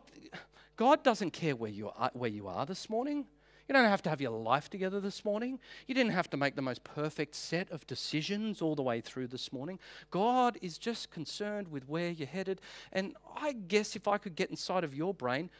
God 0.77 1.03
doesn't 1.03 1.31
care 1.31 1.55
where 1.55 1.69
you, 1.69 1.91
are, 1.95 2.09
where 2.13 2.29
you 2.29 2.47
are 2.47 2.65
this 2.65 2.89
morning. 2.89 3.27
You 3.67 3.73
don't 3.73 3.85
have 3.85 4.01
to 4.01 4.09
have 4.09 4.19
your 4.19 4.31
life 4.31 4.67
together 4.67 4.99
this 4.99 5.23
morning. 5.23 5.59
You 5.85 5.93
didn't 5.93 6.13
have 6.13 6.29
to 6.31 6.37
make 6.37 6.55
the 6.55 6.63
most 6.63 6.83
perfect 6.83 7.35
set 7.35 7.71
of 7.71 7.85
decisions 7.85 8.63
all 8.63 8.73
the 8.73 8.81
way 8.81 8.99
through 8.99 9.27
this 9.27 9.53
morning. 9.53 9.77
God 10.09 10.57
is 10.61 10.79
just 10.79 11.11
concerned 11.11 11.67
with 11.67 11.87
where 11.87 12.09
you're 12.09 12.27
headed. 12.27 12.59
And 12.91 13.15
I 13.37 13.53
guess 13.53 13.95
if 13.95 14.07
I 14.07 14.17
could 14.17 14.35
get 14.35 14.49
inside 14.49 14.83
of 14.83 14.95
your 14.95 15.13
brain, 15.13 15.51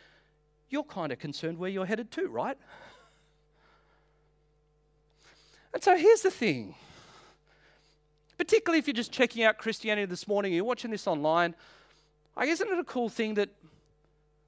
you're 0.71 0.84
kind 0.84 1.12
of 1.12 1.19
concerned 1.19 1.60
where 1.60 1.69
you're 1.69 1.86
headed 1.86 2.10
too, 2.10 2.27
right? 2.27 2.57
And 5.73 5.84
so 5.84 5.95
here's 5.95 6.21
the 6.21 6.31
thing. 6.31 6.75
Particularly 8.38 8.79
if 8.79 8.88
you're 8.88 8.93
just 8.93 9.12
checking 9.12 9.43
out 9.43 9.57
Christianity 9.57 10.05
this 10.05 10.27
morning, 10.27 10.53
you're 10.53 10.63
watching 10.63 10.91
this 10.91 11.07
online, 11.07 11.55
guess 12.38 12.49
isn't 12.49 12.69
it 12.69 12.79
a 12.79 12.84
cool 12.84 13.10
thing 13.10 13.36
that 13.36 13.49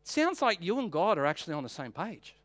sounds 0.03 0.41
like 0.41 0.61
you 0.61 0.79
and 0.79 0.91
God 0.91 1.17
are 1.17 1.25
actually 1.25 1.53
on 1.53 1.63
the 1.63 1.69
same 1.69 1.91
page? 1.91 2.35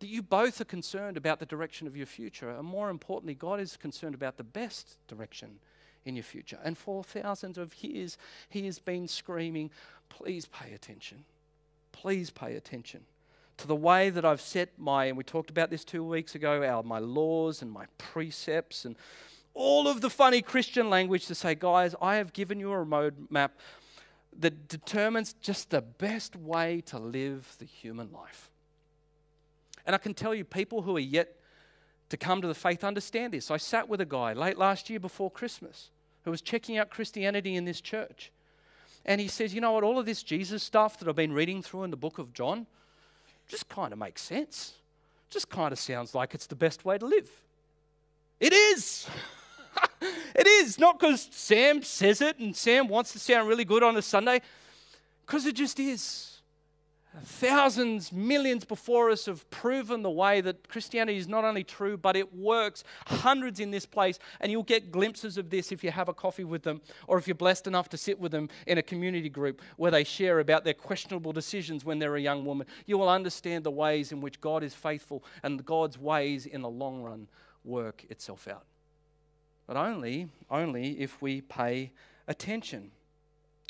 That 0.00 0.06
you 0.06 0.22
both 0.22 0.60
are 0.60 0.64
concerned 0.64 1.16
about 1.16 1.40
the 1.40 1.46
direction 1.46 1.86
of 1.88 1.96
your 1.96 2.06
future, 2.06 2.50
and 2.50 2.64
more 2.64 2.88
importantly, 2.88 3.34
God 3.34 3.58
is 3.58 3.76
concerned 3.76 4.14
about 4.14 4.36
the 4.36 4.44
best 4.44 4.96
direction 5.08 5.58
in 6.04 6.14
your 6.14 6.22
future. 6.22 6.58
And 6.62 6.78
for 6.78 7.02
thousands 7.02 7.58
of 7.58 7.74
years, 7.82 8.16
He 8.48 8.64
has 8.66 8.78
been 8.78 9.08
screaming, 9.08 9.70
Please 10.08 10.46
pay 10.46 10.72
attention. 10.72 11.24
Please 11.90 12.30
pay 12.30 12.54
attention 12.54 13.00
to 13.58 13.66
the 13.66 13.76
way 13.76 14.10
that 14.10 14.24
I've 14.24 14.40
set 14.40 14.70
my, 14.78 15.06
and 15.06 15.16
we 15.16 15.24
talked 15.24 15.50
about 15.50 15.70
this 15.70 15.84
two 15.84 16.04
weeks 16.04 16.34
ago, 16.34 16.62
our, 16.62 16.82
my 16.82 16.98
laws 16.98 17.60
and 17.60 17.70
my 17.70 17.86
precepts 17.98 18.84
and 18.84 18.96
all 19.54 19.88
of 19.88 20.00
the 20.00 20.10
funny 20.10 20.40
Christian 20.40 20.88
language 20.88 21.26
to 21.26 21.34
say, 21.34 21.54
guys, 21.54 21.94
I 22.00 22.16
have 22.16 22.32
given 22.32 22.60
you 22.60 22.72
a 22.72 22.76
roadmap 22.76 23.50
that 24.38 24.68
determines 24.68 25.32
just 25.34 25.70
the 25.70 25.80
best 25.80 26.36
way 26.36 26.80
to 26.86 26.98
live 26.98 27.56
the 27.58 27.64
human 27.64 28.12
life. 28.12 28.50
And 29.84 29.94
I 29.94 29.98
can 29.98 30.14
tell 30.14 30.34
you, 30.34 30.44
people 30.44 30.82
who 30.82 30.96
are 30.96 31.00
yet 31.00 31.34
to 32.10 32.16
come 32.16 32.40
to 32.40 32.46
the 32.46 32.54
faith 32.54 32.84
understand 32.84 33.32
this. 33.32 33.50
I 33.50 33.56
sat 33.56 33.88
with 33.88 34.00
a 34.00 34.06
guy 34.06 34.32
late 34.32 34.56
last 34.56 34.88
year 34.88 35.00
before 35.00 35.30
Christmas 35.30 35.90
who 36.24 36.30
was 36.30 36.40
checking 36.40 36.78
out 36.78 36.90
Christianity 36.90 37.56
in 37.56 37.64
this 37.64 37.80
church. 37.80 38.30
And 39.04 39.20
he 39.20 39.28
says, 39.28 39.54
You 39.54 39.60
know 39.60 39.72
what? 39.72 39.84
All 39.84 39.98
of 39.98 40.06
this 40.06 40.22
Jesus 40.22 40.62
stuff 40.62 40.98
that 40.98 41.08
I've 41.08 41.16
been 41.16 41.32
reading 41.32 41.62
through 41.62 41.84
in 41.84 41.90
the 41.90 41.96
book 41.96 42.18
of 42.18 42.32
John, 42.32 42.66
just 43.48 43.68
kind 43.68 43.92
of 43.92 43.98
makes 43.98 44.22
sense. 44.22 44.74
Just 45.30 45.48
kind 45.48 45.72
of 45.72 45.78
sounds 45.78 46.14
like 46.14 46.34
it's 46.34 46.46
the 46.46 46.54
best 46.54 46.84
way 46.84 46.98
to 46.98 47.06
live. 47.06 47.30
It 48.40 48.52
is. 48.52 49.08
it 50.34 50.46
is. 50.46 50.78
Not 50.78 50.98
because 50.98 51.28
Sam 51.32 51.82
says 51.82 52.20
it 52.20 52.38
and 52.38 52.54
Sam 52.54 52.88
wants 52.88 53.12
to 53.12 53.18
sound 53.18 53.48
really 53.48 53.64
good 53.64 53.82
on 53.82 53.96
a 53.96 54.02
Sunday, 54.02 54.40
because 55.26 55.44
it 55.46 55.56
just 55.56 55.80
is. 55.80 56.37
Thousands, 57.24 58.12
millions 58.12 58.64
before 58.64 59.10
us 59.10 59.26
have 59.26 59.48
proven 59.50 60.02
the 60.02 60.10
way 60.10 60.40
that 60.40 60.68
Christianity 60.68 61.18
is 61.18 61.28
not 61.28 61.44
only 61.44 61.64
true, 61.64 61.96
but 61.96 62.16
it 62.16 62.34
works. 62.34 62.84
Hundreds 63.06 63.60
in 63.60 63.70
this 63.70 63.86
place, 63.86 64.18
and 64.40 64.50
you'll 64.50 64.62
get 64.62 64.90
glimpses 64.90 65.38
of 65.38 65.50
this 65.50 65.72
if 65.72 65.84
you 65.84 65.90
have 65.90 66.08
a 66.08 66.14
coffee 66.14 66.44
with 66.44 66.62
them 66.62 66.80
or 67.06 67.18
if 67.18 67.26
you're 67.26 67.34
blessed 67.34 67.66
enough 67.66 67.88
to 67.90 67.96
sit 67.96 68.18
with 68.18 68.32
them 68.32 68.48
in 68.66 68.78
a 68.78 68.82
community 68.82 69.28
group 69.28 69.62
where 69.76 69.90
they 69.90 70.04
share 70.04 70.40
about 70.40 70.64
their 70.64 70.74
questionable 70.74 71.32
decisions 71.32 71.84
when 71.84 71.98
they're 71.98 72.16
a 72.16 72.20
young 72.20 72.44
woman. 72.44 72.66
You 72.86 72.98
will 72.98 73.08
understand 73.08 73.64
the 73.64 73.70
ways 73.70 74.12
in 74.12 74.20
which 74.20 74.40
God 74.40 74.62
is 74.62 74.74
faithful 74.74 75.24
and 75.42 75.64
God's 75.64 75.98
ways 75.98 76.46
in 76.46 76.62
the 76.62 76.70
long 76.70 77.02
run 77.02 77.28
work 77.64 78.04
itself 78.10 78.48
out. 78.48 78.64
But 79.66 79.76
only, 79.76 80.28
only 80.50 81.00
if 81.00 81.20
we 81.20 81.42
pay 81.42 81.92
attention. 82.26 82.90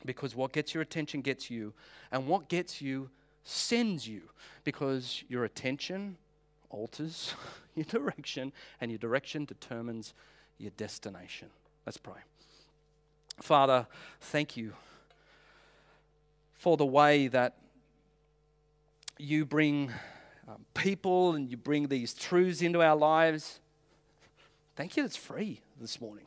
Because 0.05 0.37
what 0.37 0.53
gets 0.53 0.75
your 0.75 0.83
attention 0.83 1.23
gets 1.23 1.51
you, 1.51 1.75
and 2.13 2.29
what 2.29 2.49
gets 2.49 2.81
you 2.81 3.11
sends 3.49 4.07
you 4.07 4.23
because 4.63 5.25
your 5.29 5.45
attention 5.45 6.19
alters 6.69 7.35
your 7.75 7.87
direction 7.87 8.53
and 8.81 8.91
your 8.91 8.99
direction 8.99 9.45
determines 9.45 10.13
your 10.59 10.71
destination. 10.77 11.49
Let's 11.87 11.97
pray. 11.97 12.21
Father, 13.41 13.87
thank 14.21 14.57
you 14.57 14.75
for 16.55 16.77
the 16.77 16.85
way 16.85 17.29
that 17.29 17.57
you 19.17 19.47
bring 19.47 19.93
um, 20.47 20.67
people 20.75 21.35
and 21.35 21.51
you 21.51 21.57
bring 21.57 21.89
these 21.89 22.13
truths 22.13 22.61
into 22.61 22.83
our 22.83 22.97
lives. 22.97 23.61
Thank 24.77 24.97
you 24.97 25.05
that 25.05 25.09
it's 25.09 25.17
free 25.17 25.61
this 25.81 26.01
morning. 26.01 26.27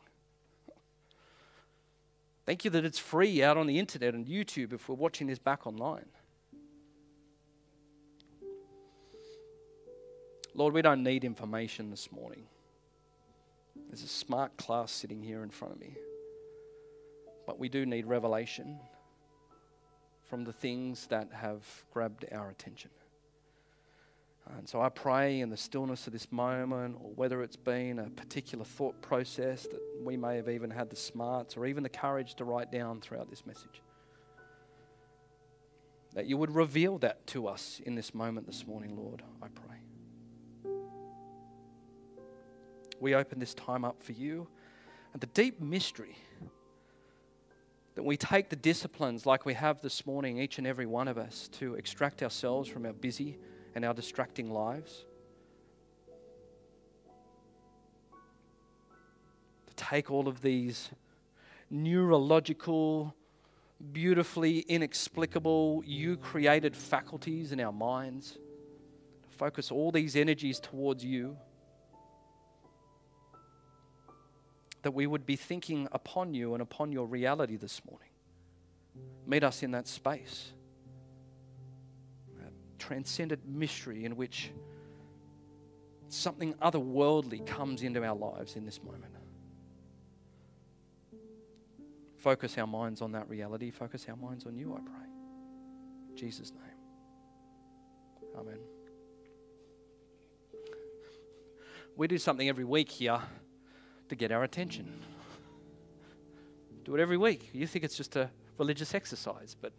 Thank 2.46 2.64
you 2.64 2.70
that 2.72 2.84
it's 2.84 2.98
free 2.98 3.42
out 3.42 3.56
on 3.56 3.66
the 3.66 3.78
internet 3.78 4.14
and 4.14 4.26
YouTube 4.26 4.72
if 4.72 4.88
we're 4.88 4.96
watching 4.96 5.28
this 5.28 5.38
back 5.38 5.66
online. 5.66 6.06
Lord, 10.54 10.74
we 10.74 10.82
don't 10.82 11.02
need 11.02 11.24
information 11.24 11.90
this 11.90 12.12
morning. 12.12 12.44
There's 13.88 14.02
a 14.02 14.08
smart 14.08 14.56
class 14.58 14.92
sitting 14.92 15.22
here 15.22 15.42
in 15.42 15.50
front 15.50 15.74
of 15.74 15.80
me. 15.80 15.96
But 17.46 17.58
we 17.58 17.68
do 17.68 17.86
need 17.86 18.06
revelation 18.06 18.78
from 20.28 20.44
the 20.44 20.52
things 20.52 21.06
that 21.08 21.28
have 21.32 21.64
grabbed 21.92 22.26
our 22.32 22.50
attention. 22.50 22.90
And 24.58 24.68
so 24.68 24.80
I 24.80 24.88
pray 24.88 25.40
in 25.40 25.50
the 25.50 25.56
stillness 25.56 26.06
of 26.06 26.12
this 26.12 26.30
moment, 26.30 26.96
or 27.02 27.12
whether 27.14 27.42
it's 27.42 27.56
been 27.56 27.98
a 27.98 28.10
particular 28.10 28.64
thought 28.64 29.00
process 29.00 29.62
that 29.62 29.80
we 30.02 30.16
may 30.16 30.36
have 30.36 30.48
even 30.48 30.70
had 30.70 30.90
the 30.90 30.96
smarts 30.96 31.56
or 31.56 31.64
even 31.64 31.82
the 31.82 31.88
courage 31.88 32.34
to 32.36 32.44
write 32.44 32.70
down 32.72 33.00
throughout 33.00 33.30
this 33.30 33.46
message, 33.46 33.80
that 36.14 36.26
you 36.26 36.36
would 36.36 36.54
reveal 36.54 36.98
that 36.98 37.26
to 37.28 37.46
us 37.46 37.80
in 37.86 37.94
this 37.94 38.14
moment 38.14 38.46
this 38.46 38.66
morning, 38.66 38.96
Lord, 38.96 39.22
I 39.42 39.46
pray. 39.48 39.76
We 43.02 43.14
open 43.14 43.40
this 43.40 43.52
time 43.52 43.84
up 43.84 44.02
for 44.02 44.12
you. 44.12 44.46
And 45.12 45.20
the 45.20 45.26
deep 45.26 45.60
mystery 45.60 46.16
that 47.94 48.04
we 48.04 48.16
take 48.16 48.48
the 48.48 48.56
disciplines 48.56 49.26
like 49.26 49.44
we 49.44 49.54
have 49.54 49.82
this 49.82 50.06
morning, 50.06 50.38
each 50.38 50.56
and 50.56 50.66
every 50.66 50.86
one 50.86 51.08
of 51.08 51.18
us, 51.18 51.48
to 51.58 51.74
extract 51.74 52.22
ourselves 52.22 52.68
from 52.68 52.86
our 52.86 52.92
busy 52.92 53.36
and 53.74 53.84
our 53.84 53.92
distracting 53.92 54.50
lives. 54.50 55.04
To 59.66 59.74
take 59.74 60.10
all 60.10 60.28
of 60.28 60.40
these 60.40 60.88
neurological, 61.70 63.14
beautifully 63.92 64.60
inexplicable, 64.60 65.82
you 65.84 66.16
created 66.16 66.76
faculties 66.76 67.52
in 67.52 67.60
our 67.60 67.72
minds, 67.72 68.38
focus 69.28 69.70
all 69.72 69.90
these 69.90 70.14
energies 70.14 70.60
towards 70.60 71.04
you. 71.04 71.36
That 74.82 74.92
we 74.92 75.06
would 75.06 75.24
be 75.24 75.36
thinking 75.36 75.88
upon 75.92 76.34
you 76.34 76.54
and 76.54 76.62
upon 76.62 76.92
your 76.92 77.06
reality 77.06 77.56
this 77.56 77.80
morning. 77.88 78.08
Meet 79.26 79.44
us 79.44 79.62
in 79.62 79.70
that 79.72 79.86
space. 79.86 80.52
A 82.40 82.50
transcendent 82.78 83.46
mystery 83.46 84.04
in 84.04 84.16
which 84.16 84.50
something 86.08 86.54
otherworldly 86.54 87.46
comes 87.46 87.82
into 87.82 88.04
our 88.04 88.16
lives 88.16 88.56
in 88.56 88.64
this 88.64 88.82
moment. 88.82 89.12
focus 92.22 92.56
our 92.56 92.66
minds 92.68 93.02
on 93.02 93.12
that 93.12 93.28
reality, 93.28 93.70
focus 93.70 94.06
our 94.08 94.16
minds 94.16 94.46
on 94.46 94.56
you, 94.56 94.72
I 94.72 94.80
pray. 94.80 95.06
In 96.10 96.16
Jesus' 96.16 96.52
name. 96.52 96.60
Amen. 98.38 98.58
We 101.96 102.06
do 102.06 102.16
something 102.16 102.48
every 102.48 102.64
week 102.64 102.88
here 102.88 103.20
to 104.12 104.16
get 104.16 104.30
our 104.30 104.44
attention. 104.44 104.92
Do 106.84 106.94
it 106.94 107.00
every 107.00 107.16
week. 107.16 107.48
You 107.54 107.66
think 107.66 107.82
it's 107.82 107.96
just 107.96 108.14
a 108.14 108.28
religious 108.58 108.94
exercise, 108.94 109.56
but 109.58 109.72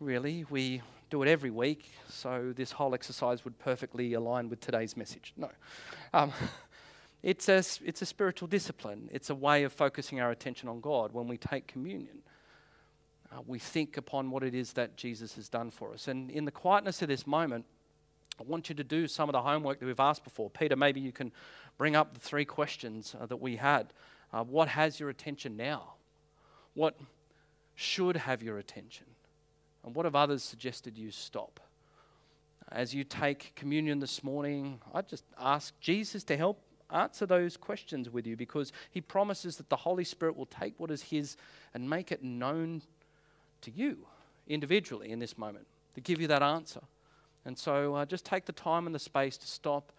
really, 0.00 0.46
we 0.48 0.80
do 1.10 1.22
it 1.22 1.28
every 1.28 1.50
week, 1.50 1.90
so 2.08 2.54
this 2.56 2.72
whole 2.72 2.94
exercise 2.94 3.44
would 3.44 3.58
perfectly 3.58 4.14
align 4.14 4.48
with 4.48 4.60
today's 4.60 4.96
message. 4.96 5.34
No. 5.36 5.50
Um, 6.14 6.32
it's, 7.22 7.50
a, 7.50 7.62
it's 7.84 8.00
a 8.00 8.06
spiritual 8.06 8.48
discipline, 8.48 9.10
it's 9.12 9.28
a 9.28 9.34
way 9.34 9.64
of 9.64 9.74
focusing 9.74 10.18
our 10.22 10.30
attention 10.30 10.70
on 10.70 10.80
God 10.80 11.12
when 11.12 11.28
we 11.28 11.36
take 11.36 11.66
communion. 11.66 12.22
Uh, 13.30 13.42
we 13.46 13.58
think 13.58 13.98
upon 13.98 14.30
what 14.30 14.42
it 14.42 14.54
is 14.54 14.72
that 14.72 14.96
Jesus 14.96 15.34
has 15.34 15.50
done 15.50 15.70
for 15.70 15.92
us. 15.92 16.08
And 16.08 16.30
in 16.30 16.46
the 16.46 16.50
quietness 16.50 17.02
of 17.02 17.08
this 17.08 17.26
moment, 17.26 17.66
I 18.40 18.44
want 18.44 18.68
you 18.68 18.74
to 18.74 18.84
do 18.84 19.06
some 19.06 19.28
of 19.28 19.32
the 19.32 19.42
homework 19.42 19.78
that 19.80 19.86
we've 19.86 20.00
asked 20.00 20.24
before. 20.24 20.50
Peter, 20.50 20.76
maybe 20.76 21.00
you 21.00 21.12
can 21.12 21.32
bring 21.78 21.96
up 21.96 22.14
the 22.14 22.20
three 22.20 22.44
questions 22.44 23.14
uh, 23.20 23.26
that 23.26 23.36
we 23.36 23.56
had. 23.56 23.92
Uh, 24.32 24.42
what 24.42 24.68
has 24.68 24.98
your 24.98 25.10
attention 25.10 25.56
now? 25.56 25.94
What 26.74 26.98
should 27.74 28.16
have 28.16 28.42
your 28.42 28.58
attention? 28.58 29.06
And 29.84 29.94
what 29.94 30.06
have 30.06 30.14
others 30.14 30.42
suggested 30.42 30.96
you 30.96 31.10
stop? 31.10 31.60
As 32.70 32.94
you 32.94 33.04
take 33.04 33.52
communion 33.54 34.00
this 34.00 34.24
morning, 34.24 34.80
I 34.94 35.02
just 35.02 35.24
ask 35.38 35.78
Jesus 35.80 36.24
to 36.24 36.36
help 36.36 36.62
answer 36.90 37.26
those 37.26 37.56
questions 37.56 38.10
with 38.10 38.26
you 38.26 38.36
because 38.36 38.72
he 38.90 39.00
promises 39.00 39.56
that 39.56 39.68
the 39.68 39.76
Holy 39.76 40.04
Spirit 40.04 40.36
will 40.36 40.46
take 40.46 40.78
what 40.78 40.90
is 40.90 41.02
his 41.02 41.36
and 41.74 41.88
make 41.88 42.12
it 42.12 42.22
known 42.22 42.82
to 43.62 43.70
you 43.70 43.98
individually 44.46 45.10
in 45.10 45.18
this 45.18 45.36
moment 45.36 45.66
to 45.94 46.00
give 46.00 46.20
you 46.20 46.26
that 46.28 46.42
answer. 46.42 46.80
And 47.44 47.58
so 47.58 47.94
uh, 47.94 48.06
just 48.06 48.24
take 48.24 48.44
the 48.44 48.52
time 48.52 48.86
and 48.86 48.94
the 48.94 49.00
space 49.00 49.36
to 49.38 49.46
stop 49.46 49.92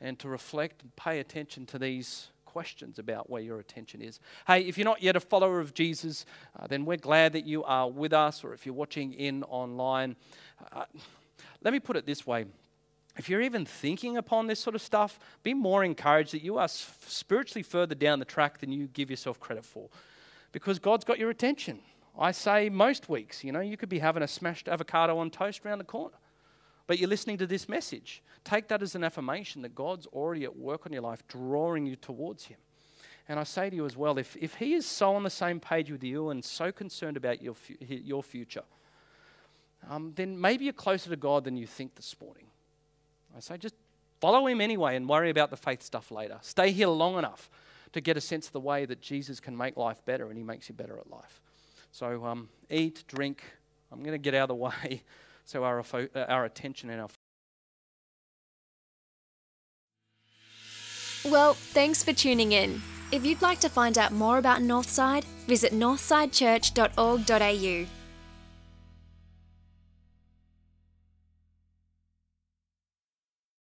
and 0.00 0.18
to 0.18 0.28
reflect 0.28 0.82
and 0.82 0.94
pay 0.96 1.20
attention 1.20 1.66
to 1.66 1.78
these 1.78 2.28
questions 2.44 2.98
about 2.98 3.28
where 3.28 3.42
your 3.42 3.58
attention 3.58 4.00
is. 4.00 4.20
Hey, 4.46 4.60
if 4.62 4.78
you're 4.78 4.84
not 4.86 5.02
yet 5.02 5.16
a 5.16 5.20
follower 5.20 5.60
of 5.60 5.74
Jesus, 5.74 6.24
uh, 6.58 6.66
then 6.66 6.84
we're 6.84 6.96
glad 6.96 7.32
that 7.34 7.44
you 7.44 7.64
are 7.64 7.88
with 7.88 8.12
us, 8.12 8.44
or 8.44 8.54
if 8.54 8.64
you're 8.64 8.74
watching 8.74 9.12
in 9.12 9.42
online. 9.44 10.16
Uh, 10.72 10.84
let 11.62 11.72
me 11.72 11.80
put 11.80 11.96
it 11.96 12.06
this 12.06 12.26
way. 12.26 12.46
If 13.18 13.28
you're 13.28 13.42
even 13.42 13.64
thinking 13.64 14.16
upon 14.16 14.46
this 14.46 14.60
sort 14.60 14.74
of 14.74 14.82
stuff, 14.82 15.18
be 15.42 15.54
more 15.54 15.84
encouraged 15.84 16.32
that 16.32 16.42
you 16.42 16.58
are 16.58 16.68
spiritually 16.68 17.62
further 17.62 17.94
down 17.94 18.18
the 18.18 18.24
track 18.24 18.58
than 18.58 18.72
you 18.72 18.86
give 18.86 19.10
yourself 19.10 19.40
credit 19.40 19.64
for. 19.64 19.88
Because 20.52 20.78
God's 20.78 21.04
got 21.04 21.18
your 21.18 21.30
attention. 21.30 21.80
I 22.18 22.32
say 22.32 22.70
most 22.70 23.08
weeks, 23.08 23.44
you 23.44 23.52
know, 23.52 23.60
you 23.60 23.76
could 23.76 23.88
be 23.88 23.98
having 23.98 24.22
a 24.22 24.28
smashed 24.28 24.68
avocado 24.68 25.18
on 25.18 25.30
toast 25.30 25.64
around 25.64 25.78
the 25.78 25.84
corner 25.84 26.16
but 26.86 26.98
you're 26.98 27.08
listening 27.08 27.38
to 27.38 27.46
this 27.46 27.68
message. 27.68 28.22
Take 28.44 28.68
that 28.68 28.82
as 28.82 28.94
an 28.94 29.02
affirmation 29.02 29.62
that 29.62 29.74
God's 29.74 30.06
already 30.06 30.44
at 30.44 30.56
work 30.56 30.86
on 30.86 30.92
your 30.92 31.02
life, 31.02 31.26
drawing 31.26 31.86
you 31.86 31.96
towards 31.96 32.44
Him. 32.44 32.58
And 33.28 33.40
I 33.40 33.44
say 33.44 33.70
to 33.70 33.74
you 33.74 33.86
as 33.86 33.96
well, 33.96 34.18
if, 34.18 34.36
if 34.36 34.54
He 34.54 34.74
is 34.74 34.86
so 34.86 35.14
on 35.14 35.24
the 35.24 35.30
same 35.30 35.58
page 35.58 35.90
with 35.90 36.04
you 36.04 36.30
and 36.30 36.44
so 36.44 36.70
concerned 36.70 37.16
about 37.16 37.42
your, 37.42 37.56
your 37.80 38.22
future, 38.22 38.62
um, 39.90 40.12
then 40.14 40.40
maybe 40.40 40.64
you're 40.64 40.72
closer 40.72 41.10
to 41.10 41.16
God 41.16 41.44
than 41.44 41.56
you 41.56 41.66
think 41.66 41.94
this 41.96 42.14
morning. 42.20 42.46
I 43.36 43.40
say 43.40 43.58
just 43.58 43.74
follow 44.20 44.46
Him 44.46 44.60
anyway 44.60 44.96
and 44.96 45.08
worry 45.08 45.30
about 45.30 45.50
the 45.50 45.56
faith 45.56 45.82
stuff 45.82 46.10
later. 46.10 46.38
Stay 46.42 46.70
here 46.70 46.88
long 46.88 47.18
enough 47.18 47.50
to 47.92 48.00
get 48.00 48.16
a 48.16 48.20
sense 48.20 48.46
of 48.46 48.52
the 48.52 48.60
way 48.60 48.84
that 48.84 49.00
Jesus 49.00 49.40
can 49.40 49.56
make 49.56 49.76
life 49.76 50.04
better 50.04 50.28
and 50.28 50.38
He 50.38 50.44
makes 50.44 50.68
you 50.68 50.74
better 50.74 50.98
at 50.98 51.10
life. 51.10 51.40
So 51.90 52.24
um, 52.24 52.48
eat, 52.70 53.04
drink. 53.08 53.42
I'm 53.90 54.00
going 54.00 54.12
to 54.12 54.18
get 54.18 54.34
out 54.34 54.44
of 54.44 54.48
the 54.48 54.54
way 54.54 55.02
so 55.46 55.64
our, 55.64 55.80
uh, 55.80 56.06
our 56.28 56.44
attention 56.44 56.90
and 56.90 57.00
our 57.00 57.08
Well, 61.24 61.54
thanks 61.54 62.04
for 62.04 62.12
tuning 62.12 62.52
in. 62.52 62.82
If 63.10 63.24
you'd 63.24 63.40
like 63.42 63.58
to 63.60 63.68
find 63.68 63.98
out 63.98 64.12
more 64.12 64.38
about 64.38 64.60
Northside, 64.60 65.24
visit 65.46 65.72
northsidechurch.org.au. 65.72 67.95